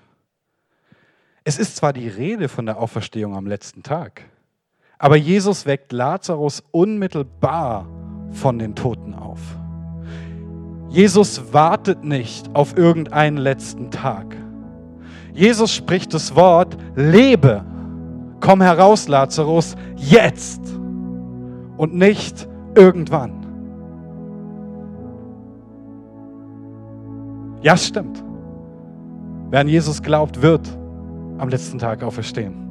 Es 1.45 1.59
ist 1.59 1.77
zwar 1.77 1.93
die 1.93 2.09
Rede 2.09 2.49
von 2.49 2.67
der 2.67 2.79
Auferstehung 2.79 3.35
am 3.35 3.47
letzten 3.47 3.83
Tag, 3.83 4.23
aber 4.99 5.17
Jesus 5.17 5.65
weckt 5.65 5.93
Lazarus 5.93 6.63
unmittelbar 6.71 7.89
von 8.31 8.59
den 8.59 8.75
Toten 8.75 9.15
auf. 9.15 9.41
Jesus 10.89 11.53
wartet 11.53 12.05
nicht 12.05 12.49
auf 12.55 12.77
irgendeinen 12.77 13.37
letzten 13.37 13.91
Tag. 13.91 14.37
Jesus 15.33 15.73
spricht 15.73 16.15
das 16.15 16.35
Wort, 16.35 16.77
lebe, 16.95 17.65
komm 18.41 18.63
heraus, 18.63 19.09
Lazarus, 19.09 19.77
jetzt 19.97 20.61
und 21.77 21.95
nicht 21.95 22.49
irgendwann. 22.75 23.33
Ja, 27.63 27.77
stimmt. 27.77 28.23
Wer 29.51 29.61
an 29.61 29.69
Jesus 29.69 30.03
glaubt, 30.03 30.41
wird 30.41 30.67
am 31.39 31.49
letzten 31.49 31.79
Tag 31.79 32.03
auferstehen. 32.03 32.67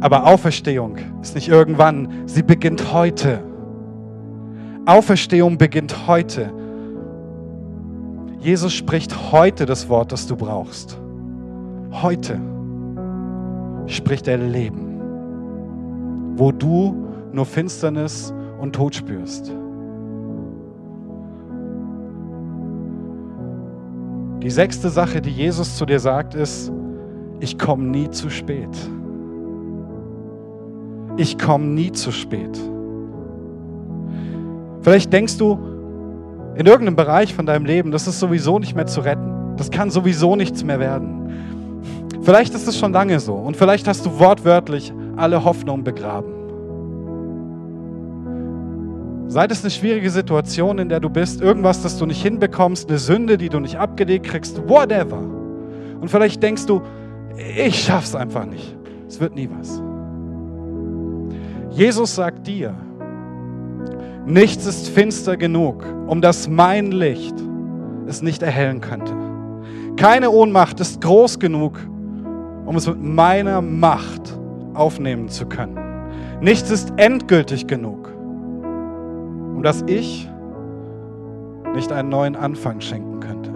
Aber 0.00 0.26
Auferstehung 0.26 0.96
ist 1.22 1.34
nicht 1.34 1.48
irgendwann, 1.48 2.08
sie 2.26 2.42
beginnt 2.42 2.92
heute. 2.92 3.42
Auferstehung 4.88 5.58
beginnt 5.58 6.06
heute. 6.06 6.50
Jesus 8.40 8.72
spricht 8.72 9.32
heute 9.32 9.66
das 9.66 9.90
Wort, 9.90 10.12
das 10.12 10.26
du 10.26 10.34
brauchst. 10.34 10.98
Heute 11.92 12.40
spricht 13.86 14.26
er 14.28 14.38
Leben. 14.38 14.86
wo 16.38 16.52
du 16.52 16.94
nur 17.32 17.44
Finsternis 17.44 18.32
und 18.60 18.72
Tod 18.74 18.94
spürst. 18.94 19.52
Die 24.40 24.50
sechste 24.50 24.88
Sache, 24.88 25.20
die 25.20 25.32
Jesus 25.32 25.76
zu 25.76 25.84
dir 25.84 25.98
sagt, 25.98 26.34
ist, 26.34 26.72
ich 27.40 27.58
komme 27.58 27.84
nie 27.84 28.08
zu 28.10 28.30
spät. 28.30 28.70
Ich 31.16 31.36
komme 31.36 31.66
nie 31.66 31.90
zu 31.90 32.12
spät. 32.12 32.56
Vielleicht 34.88 35.12
denkst 35.12 35.36
du 35.36 35.58
in 36.56 36.64
irgendeinem 36.64 36.96
Bereich 36.96 37.34
von 37.34 37.44
deinem 37.44 37.66
Leben, 37.66 37.90
das 37.90 38.06
ist 38.06 38.18
sowieso 38.18 38.58
nicht 38.58 38.74
mehr 38.74 38.86
zu 38.86 39.02
retten. 39.02 39.54
Das 39.58 39.70
kann 39.70 39.90
sowieso 39.90 40.34
nichts 40.34 40.64
mehr 40.64 40.80
werden. 40.80 41.82
Vielleicht 42.22 42.54
ist 42.54 42.66
es 42.66 42.78
schon 42.78 42.94
lange 42.94 43.20
so 43.20 43.34
und 43.34 43.54
vielleicht 43.54 43.86
hast 43.86 44.06
du 44.06 44.18
wortwörtlich 44.18 44.90
alle 45.14 45.44
Hoffnung 45.44 45.84
begraben. 45.84 46.32
Sei 49.26 49.44
es 49.44 49.62
eine 49.62 49.70
schwierige 49.70 50.08
Situation, 50.08 50.78
in 50.78 50.88
der 50.88 51.00
du 51.00 51.10
bist, 51.10 51.42
irgendwas, 51.42 51.82
das 51.82 51.98
du 51.98 52.06
nicht 52.06 52.22
hinbekommst, 52.22 52.88
eine 52.88 52.98
Sünde, 52.98 53.36
die 53.36 53.50
du 53.50 53.60
nicht 53.60 53.76
abgelegt 53.78 54.24
kriegst, 54.24 54.66
whatever. 54.70 55.20
Und 56.00 56.08
vielleicht 56.08 56.42
denkst 56.42 56.64
du, 56.64 56.80
ich 57.36 57.78
schaff's 57.78 58.14
einfach 58.14 58.46
nicht. 58.46 58.74
Es 59.06 59.20
wird 59.20 59.34
nie 59.34 59.50
was. 59.54 59.82
Jesus 61.76 62.14
sagt 62.14 62.46
dir, 62.46 62.74
nichts 64.28 64.66
ist 64.66 64.88
finster 64.88 65.36
genug, 65.36 65.84
um 66.06 66.20
dass 66.20 66.48
mein 66.48 66.92
Licht 66.92 67.34
es 68.06 68.22
nicht 68.22 68.42
erhellen 68.42 68.80
könnte. 68.80 69.12
Keine 69.96 70.30
Ohnmacht 70.30 70.80
ist 70.80 71.00
groß 71.00 71.38
genug, 71.38 71.78
um 72.66 72.76
es 72.76 72.86
mit 72.86 73.02
meiner 73.02 73.60
Macht 73.60 74.38
aufnehmen 74.74 75.28
zu 75.28 75.46
können. 75.46 75.78
Nichts 76.40 76.70
ist 76.70 76.92
endgültig 76.96 77.66
genug, 77.66 78.08
um 79.56 79.62
dass 79.62 79.82
ich 79.86 80.30
nicht 81.74 81.90
einen 81.90 82.08
neuen 82.08 82.36
Anfang 82.36 82.80
schenken 82.80 83.20
könnte. 83.20 83.50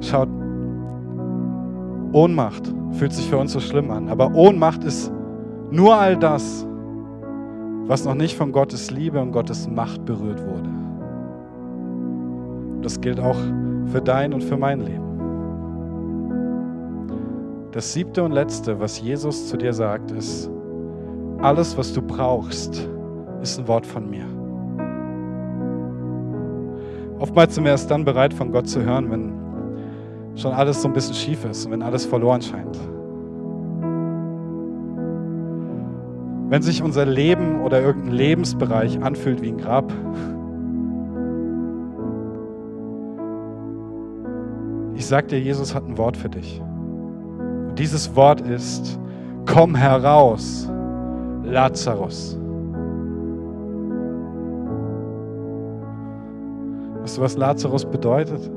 Schaut, 0.00 0.28
Ohnmacht 2.12 2.72
fühlt 2.92 3.12
sich 3.12 3.28
für 3.28 3.38
uns 3.38 3.52
so 3.52 3.60
schlimm 3.60 3.90
an, 3.90 4.08
aber 4.08 4.34
Ohnmacht 4.34 4.84
ist 4.84 5.12
nur 5.74 5.96
all 5.96 6.16
das, 6.16 6.64
was 7.86 8.04
noch 8.04 8.14
nicht 8.14 8.36
von 8.36 8.52
Gottes 8.52 8.90
Liebe 8.92 9.20
und 9.20 9.32
Gottes 9.32 9.68
Macht 9.68 10.04
berührt 10.04 10.40
wurde. 10.46 10.70
Das 12.80 13.00
gilt 13.00 13.18
auch 13.18 13.36
für 13.86 14.00
dein 14.00 14.32
und 14.32 14.44
für 14.44 14.56
mein 14.56 14.80
Leben. 14.80 15.02
Das 17.72 17.92
siebte 17.92 18.22
und 18.22 18.30
letzte, 18.30 18.78
was 18.78 19.00
Jesus 19.00 19.48
zu 19.48 19.56
dir 19.56 19.72
sagt, 19.72 20.12
ist, 20.12 20.48
alles, 21.42 21.76
was 21.76 21.92
du 21.92 22.00
brauchst, 22.00 22.88
ist 23.42 23.58
ein 23.58 23.66
Wort 23.66 23.84
von 23.84 24.08
mir. 24.08 24.24
Oftmals 27.18 27.56
sind 27.56 27.64
wir 27.64 27.72
erst 27.72 27.90
dann 27.90 28.04
bereit, 28.04 28.32
von 28.32 28.52
Gott 28.52 28.68
zu 28.68 28.80
hören, 28.80 29.10
wenn 29.10 29.32
schon 30.36 30.52
alles 30.52 30.82
so 30.82 30.88
ein 30.88 30.94
bisschen 30.94 31.14
schief 31.14 31.44
ist 31.44 31.66
und 31.66 31.72
wenn 31.72 31.82
alles 31.82 32.06
verloren 32.06 32.40
scheint. 32.40 32.78
Wenn 36.54 36.62
sich 36.62 36.84
unser 36.84 37.04
Leben 37.04 37.62
oder 37.62 37.82
irgendein 37.82 38.12
Lebensbereich 38.12 39.02
anfühlt 39.02 39.42
wie 39.42 39.48
ein 39.48 39.58
Grab, 39.58 39.92
ich 44.94 45.04
sag 45.04 45.26
dir, 45.26 45.40
Jesus 45.40 45.74
hat 45.74 45.82
ein 45.82 45.98
Wort 45.98 46.16
für 46.16 46.28
dich. 46.28 46.60
Und 46.60 47.76
dieses 47.76 48.14
Wort 48.14 48.40
ist, 48.40 49.00
komm 49.46 49.74
heraus, 49.74 50.70
Lazarus. 51.42 52.38
Weißt 57.00 57.18
du, 57.18 57.20
was 57.20 57.36
Lazarus 57.36 57.84
bedeutet? 57.84 58.48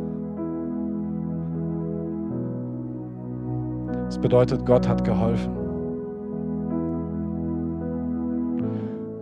Es 4.08 4.20
bedeutet, 4.20 4.64
Gott 4.68 4.88
hat 4.88 5.04
geholfen. 5.04 5.67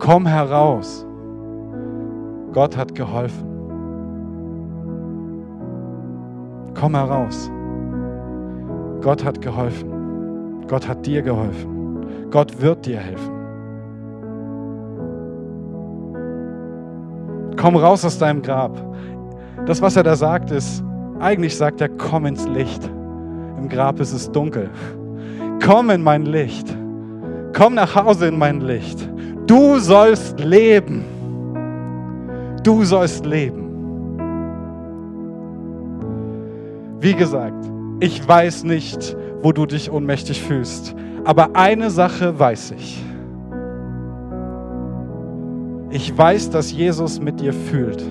Komm 0.06 0.24
heraus. 0.24 1.04
Gott 2.52 2.76
hat 2.76 2.94
geholfen. 2.94 3.44
Komm 6.78 6.94
heraus. 6.94 7.50
Gott 9.02 9.24
hat 9.24 9.40
geholfen. 9.40 10.64
Gott 10.68 10.86
hat 10.86 11.04
dir 11.04 11.22
geholfen. 11.22 12.30
Gott 12.30 12.60
wird 12.62 12.86
dir 12.86 12.98
helfen. 12.98 13.32
Komm 17.56 17.74
raus 17.74 18.04
aus 18.04 18.16
deinem 18.16 18.42
Grab. 18.42 18.80
Das, 19.66 19.82
was 19.82 19.96
er 19.96 20.04
da 20.04 20.14
sagt, 20.14 20.52
ist, 20.52 20.84
eigentlich 21.18 21.56
sagt 21.56 21.80
er, 21.80 21.88
komm 21.88 22.26
ins 22.26 22.46
Licht. 22.46 22.88
Im 23.58 23.68
Grab 23.68 23.98
ist 23.98 24.12
es 24.12 24.30
dunkel. 24.30 24.70
Komm 25.64 25.90
in 25.90 26.04
mein 26.04 26.26
Licht. 26.26 26.76
Komm 27.52 27.74
nach 27.74 27.96
Hause 27.96 28.28
in 28.28 28.38
mein 28.38 28.60
Licht. 28.60 29.10
Du 29.46 29.78
sollst 29.78 30.40
leben. 30.40 31.04
Du 32.64 32.84
sollst 32.84 33.24
leben. 33.24 33.62
Wie 37.00 37.14
gesagt, 37.14 37.64
ich 38.00 38.26
weiß 38.26 38.64
nicht, 38.64 39.16
wo 39.42 39.52
du 39.52 39.66
dich 39.66 39.90
ohnmächtig 39.90 40.42
fühlst, 40.42 40.96
aber 41.24 41.50
eine 41.54 41.90
Sache 41.90 42.36
weiß 42.38 42.72
ich. 42.72 43.02
Ich 45.90 46.16
weiß, 46.16 46.50
dass 46.50 46.72
Jesus 46.72 47.20
mit 47.20 47.40
dir 47.40 47.52
fühlt. 47.52 48.02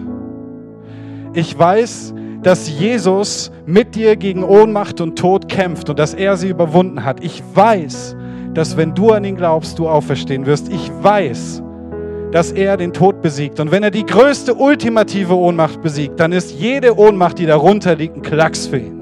Ich 1.33 1.57
weiß, 1.57 2.13
dass 2.43 2.69
Jesus 2.69 3.51
mit 3.65 3.95
dir 3.95 4.15
gegen 4.15 4.43
Ohnmacht 4.43 5.01
und 5.01 5.17
Tod 5.17 5.49
kämpft 5.49 5.89
und 5.89 5.99
dass 5.99 6.13
er 6.13 6.37
sie 6.37 6.47
überwunden 6.47 7.03
hat. 7.03 7.21
Ich 7.21 7.43
weiß, 7.53 8.15
dass 8.15 8.24
wenn 8.77 8.93
du 8.93 9.11
an 9.11 9.25
ihn 9.25 9.35
glaubst, 9.35 9.77
du 9.79 9.89
auferstehen 9.89 10.45
wirst. 10.45 10.71
Ich 10.71 10.91
weiß, 11.01 11.61
dass 12.31 12.51
er 12.51 12.77
den 12.77 12.93
Tod 12.93 13.21
besiegt. 13.21 13.59
Und 13.59 13.71
wenn 13.71 13.83
er 13.83 13.91
die 13.91 14.05
größte 14.05 14.55
ultimative 14.55 15.35
Ohnmacht 15.35 15.81
besiegt, 15.81 16.19
dann 16.19 16.31
ist 16.31 16.51
jede 16.51 16.97
Ohnmacht, 16.97 17.37
die 17.37 17.45
darunter 17.45 17.95
liegt, 17.95 18.15
ein 18.15 18.21
Klacks 18.21 18.67
für 18.67 18.77
ihn. 18.77 19.01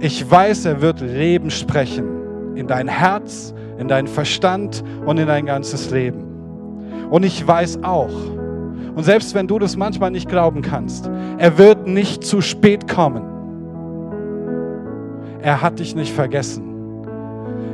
Ich 0.00 0.30
weiß, 0.30 0.66
er 0.66 0.80
wird 0.80 1.00
Leben 1.00 1.50
sprechen 1.50 2.56
in 2.56 2.66
dein 2.66 2.88
Herz, 2.88 3.54
in 3.78 3.88
deinen 3.88 4.08
Verstand 4.08 4.82
und 5.06 5.18
in 5.18 5.26
dein 5.26 5.46
ganzes 5.46 5.90
Leben. 5.90 6.24
Und 7.10 7.24
ich 7.24 7.46
weiß 7.46 7.82
auch, 7.82 8.10
und 8.94 9.04
selbst 9.04 9.34
wenn 9.34 9.46
du 9.46 9.58
das 9.58 9.76
manchmal 9.76 10.10
nicht 10.10 10.28
glauben 10.28 10.60
kannst, 10.60 11.10
er 11.38 11.56
wird 11.56 11.86
nicht 11.86 12.24
zu 12.24 12.40
spät 12.40 12.88
kommen. 12.88 13.31
Er 15.42 15.60
hat 15.60 15.80
dich 15.80 15.96
nicht 15.96 16.12
vergessen. 16.12 16.62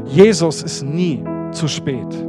Jesus 0.06 0.62
ist 0.62 0.82
nie 0.82 1.22
zu 1.52 1.68
spät. 1.68 2.26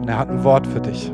Und 0.00 0.08
er 0.08 0.16
hat 0.18 0.30
ein 0.30 0.44
Wort 0.44 0.68
für 0.68 0.80
dich. 0.80 1.12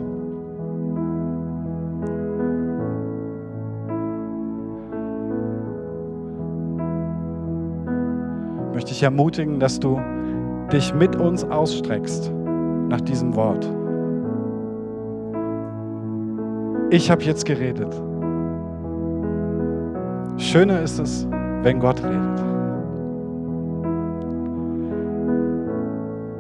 Ich 8.69 8.75
möchte 8.75 8.91
dich 8.91 9.03
ermutigen, 9.03 9.59
dass 9.59 9.81
du 9.81 9.99
dich 10.71 10.95
mit 10.95 11.17
uns 11.17 11.43
ausstreckst 11.45 12.31
nach 12.91 13.01
diesem 13.01 13.35
Wort. 13.35 13.67
Ich 16.91 17.11
habe 17.11 17.23
jetzt 17.23 17.47
geredet. 17.47 17.95
Schöner 20.37 20.83
ist 20.83 20.99
es, 20.99 21.27
wenn 21.67 21.81
Gott 21.81 22.01
redet. 22.01 22.41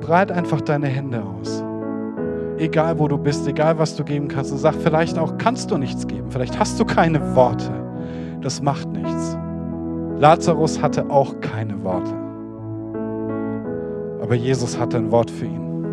Breit 0.01 0.31
einfach 0.31 0.61
deine 0.61 0.87
Hände 0.87 1.21
aus. 1.21 1.65
Egal 2.59 3.01
wo 3.01 3.09
du 3.09 3.19
bist, 3.19 3.45
egal 3.49 3.77
was 3.77 3.97
du 3.97 4.05
geben 4.05 4.29
kannst. 4.29 4.53
Und 4.53 4.59
sag 4.59 4.77
vielleicht 4.77 5.19
auch, 5.19 5.37
kannst 5.37 5.73
du 5.73 5.79
nichts 5.79 6.07
geben. 6.07 6.31
Vielleicht 6.31 6.57
hast 6.61 6.79
du 6.79 6.85
keine 6.85 7.35
Worte. 7.35 7.73
Das 8.41 8.62
macht 8.62 8.89
nichts. 8.89 9.37
Lazarus 10.21 10.81
hatte 10.81 11.11
auch 11.11 11.41
keine 11.41 11.83
Worte. 11.83 12.15
Aber 14.23 14.37
Jesus 14.37 14.79
hatte 14.79 14.97
ein 14.97 15.11
Wort 15.11 15.33
für 15.33 15.47
ihn. 15.47 15.85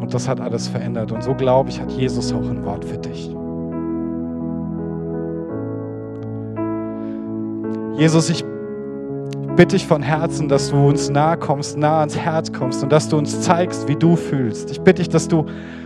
Und 0.00 0.14
das 0.14 0.26
hat 0.26 0.40
alles 0.40 0.66
verändert. 0.66 1.12
Und 1.12 1.22
so 1.22 1.34
glaube 1.34 1.68
ich, 1.68 1.78
hat 1.78 1.92
Jesus 1.92 2.32
auch 2.32 2.48
ein 2.48 2.64
Wort 2.64 2.86
für 2.86 2.96
dich. 2.96 3.36
Jesus, 8.00 8.30
ich 8.30 8.42
bitte 9.56 9.76
dich 9.76 9.86
von 9.86 10.00
Herzen, 10.00 10.48
dass 10.48 10.70
du 10.70 10.88
uns 10.88 11.10
nahe 11.10 11.36
kommst, 11.36 11.76
nah 11.76 12.00
ans 12.00 12.16
Herz 12.16 12.50
kommst 12.50 12.82
und 12.82 12.90
dass 12.90 13.10
du 13.10 13.18
uns 13.18 13.42
zeigst, 13.42 13.88
wie 13.88 13.94
du 13.94 14.16
fühlst. 14.16 14.70
Ich 14.70 14.80
bitte 14.80 15.02
dich, 15.02 15.10
dass 15.10 15.28
du 15.28 15.44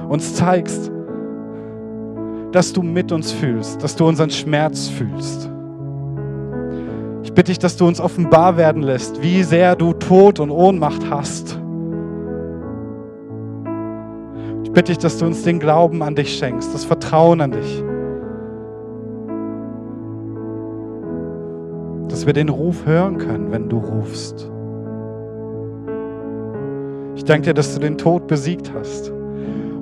uns 0.09 0.37
zeigst, 0.37 0.93
dass 2.53 2.73
du 2.73 2.83
mit 2.83 3.11
uns 3.11 3.33
fühlst, 3.33 3.83
dass 3.83 3.97
du 3.97 4.07
unseren 4.07 4.31
Schmerz 4.31 4.87
fühlst. 4.87 5.51
Ich 7.25 7.33
bitte 7.33 7.51
dich, 7.51 7.59
dass 7.59 7.77
du 7.77 7.89
uns 7.89 7.99
offenbar 7.99 8.57
werden 8.57 8.85
lässt, 8.85 9.21
wie 9.21 9.43
sehr 9.43 9.75
du 9.75 9.93
Tod 9.93 10.39
und 10.39 10.53
Ohnmacht 10.53 11.11
hast. 11.11 11.59
Ich 14.63 14.71
bitte 14.71 14.93
dich, 14.93 14.99
dass 14.99 15.19
du 15.19 15.27
uns 15.27 15.43
den 15.43 15.59
Glauben 15.59 16.01
an 16.01 16.15
dich 16.15 16.39
schenkst, 16.39 16.73
das 16.73 16.85
Vertrauen 16.85 17.41
an 17.41 17.51
dich. 17.51 17.85
Dass 22.25 22.29
wir 22.29 22.43
den 22.43 22.49
Ruf 22.49 22.87
hören 22.87 23.19
können, 23.19 23.53
wenn 23.53 23.69
du 23.69 23.77
rufst. 23.77 24.51
Ich 27.17 27.25
danke 27.25 27.49
dir, 27.49 27.53
dass 27.53 27.75
du 27.75 27.81
den 27.81 27.99
Tod 27.99 28.29
besiegt 28.29 28.73
hast. 28.75 29.13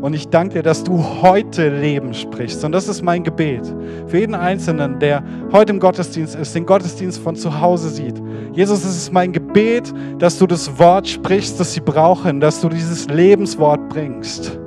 Und 0.01 0.13
ich 0.13 0.27
danke 0.27 0.55
dir, 0.55 0.65
dass 0.65 0.83
du 0.83 1.05
heute 1.23 1.69
Leben 1.69 2.13
sprichst. 2.13 2.65
Und 2.65 2.73
das 2.73 2.89
ist 2.89 3.01
mein 3.01 3.23
Gebet 3.23 3.73
für 4.09 4.19
jeden 4.19 4.35
Einzelnen, 4.35 4.99
der 4.99 5.23
heute 5.53 5.73
im 5.73 5.79
Gottesdienst 5.79 6.35
ist, 6.35 6.53
den 6.57 6.67
Gottesdienst 6.67 7.21
von 7.21 7.37
zu 7.37 7.61
Hause 7.61 7.91
sieht. 7.91 8.21
Jesus, 8.55 8.85
es 8.85 8.97
ist 8.97 9.13
mein 9.13 9.31
Gebet, 9.31 9.95
dass 10.19 10.37
du 10.37 10.49
das 10.49 10.81
Wort 10.81 11.07
sprichst, 11.07 11.61
das 11.61 11.75
sie 11.75 11.81
brauchen, 11.81 12.41
dass 12.41 12.61
du 12.61 12.69
dieses 12.69 13.09
Lebenswort 13.09 13.89
bringst. 13.89 14.59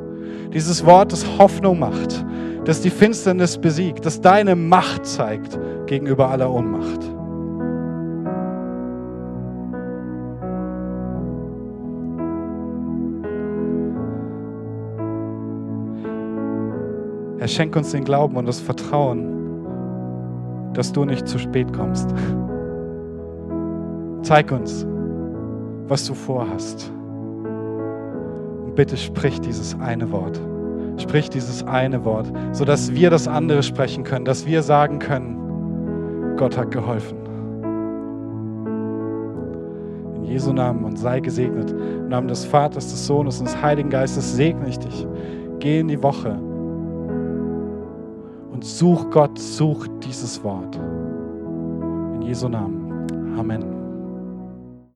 Dieses 0.54 0.86
Wort, 0.86 1.12
das 1.12 1.26
Hoffnung 1.38 1.80
macht, 1.80 2.26
das 2.64 2.80
die 2.80 2.90
Finsternis 2.90 3.58
besiegt, 3.58 4.06
das 4.06 4.22
deine 4.22 4.56
Macht 4.56 5.06
zeigt 5.06 5.60
gegenüber 5.88 6.30
aller 6.30 6.50
Ohnmacht. 6.50 7.05
Herr, 17.46 17.50
schenk 17.50 17.76
uns 17.76 17.92
den 17.92 18.04
Glauben 18.04 18.38
und 18.38 18.48
das 18.48 18.60
Vertrauen, 18.60 20.74
dass 20.74 20.92
du 20.92 21.06
nicht 21.06 21.28
zu 21.28 21.38
spät 21.38 21.72
kommst. 21.74 22.10
Zeig 24.24 24.52
uns, 24.52 24.84
was 25.88 26.08
du 26.08 26.16
vorhast. 26.16 26.92
Und 28.66 28.74
bitte 28.74 28.98
sprich 28.98 29.40
dieses 29.42 29.80
eine 29.80 30.12
Wort. 30.12 30.42
Sprich 30.98 31.30
dieses 31.30 31.64
eine 31.68 32.04
Wort, 32.04 32.34
sodass 32.52 32.96
wir 32.96 33.12
das 33.12 33.28
andere 33.28 33.62
sprechen 33.62 34.04
können, 34.04 34.26
dass 34.26 34.48
wir 34.48 34.64
sagen 34.64 34.98
können, 34.98 36.36
Gott 36.38 36.58
hat 36.58 36.72
geholfen. 36.72 37.20
In 40.16 40.24
Jesu 40.24 40.52
Namen 40.52 40.84
und 40.84 40.98
sei 40.98 41.20
gesegnet. 41.20 41.70
Im 41.70 42.10
Namen 42.10 42.28
des 42.28 42.44
Vaters, 42.44 42.90
des 42.90 43.06
Sohnes 43.06 43.38
und 43.38 43.46
des 43.46 43.62
Heiligen 43.62 43.92
Geistes 43.92 44.36
segne 44.36 44.68
ich 44.68 44.80
dich. 44.80 45.08
Geh 45.60 45.82
in 45.82 45.90
die 45.90 46.02
Woche 46.02 46.40
such 48.66 49.12
Gott, 49.12 49.38
such 49.38 49.88
dieses 50.04 50.44
Wort. 50.44 50.76
In 50.76 52.24
Jesu 52.24 52.50
Namen. 52.50 53.38
Amen. 53.38 53.75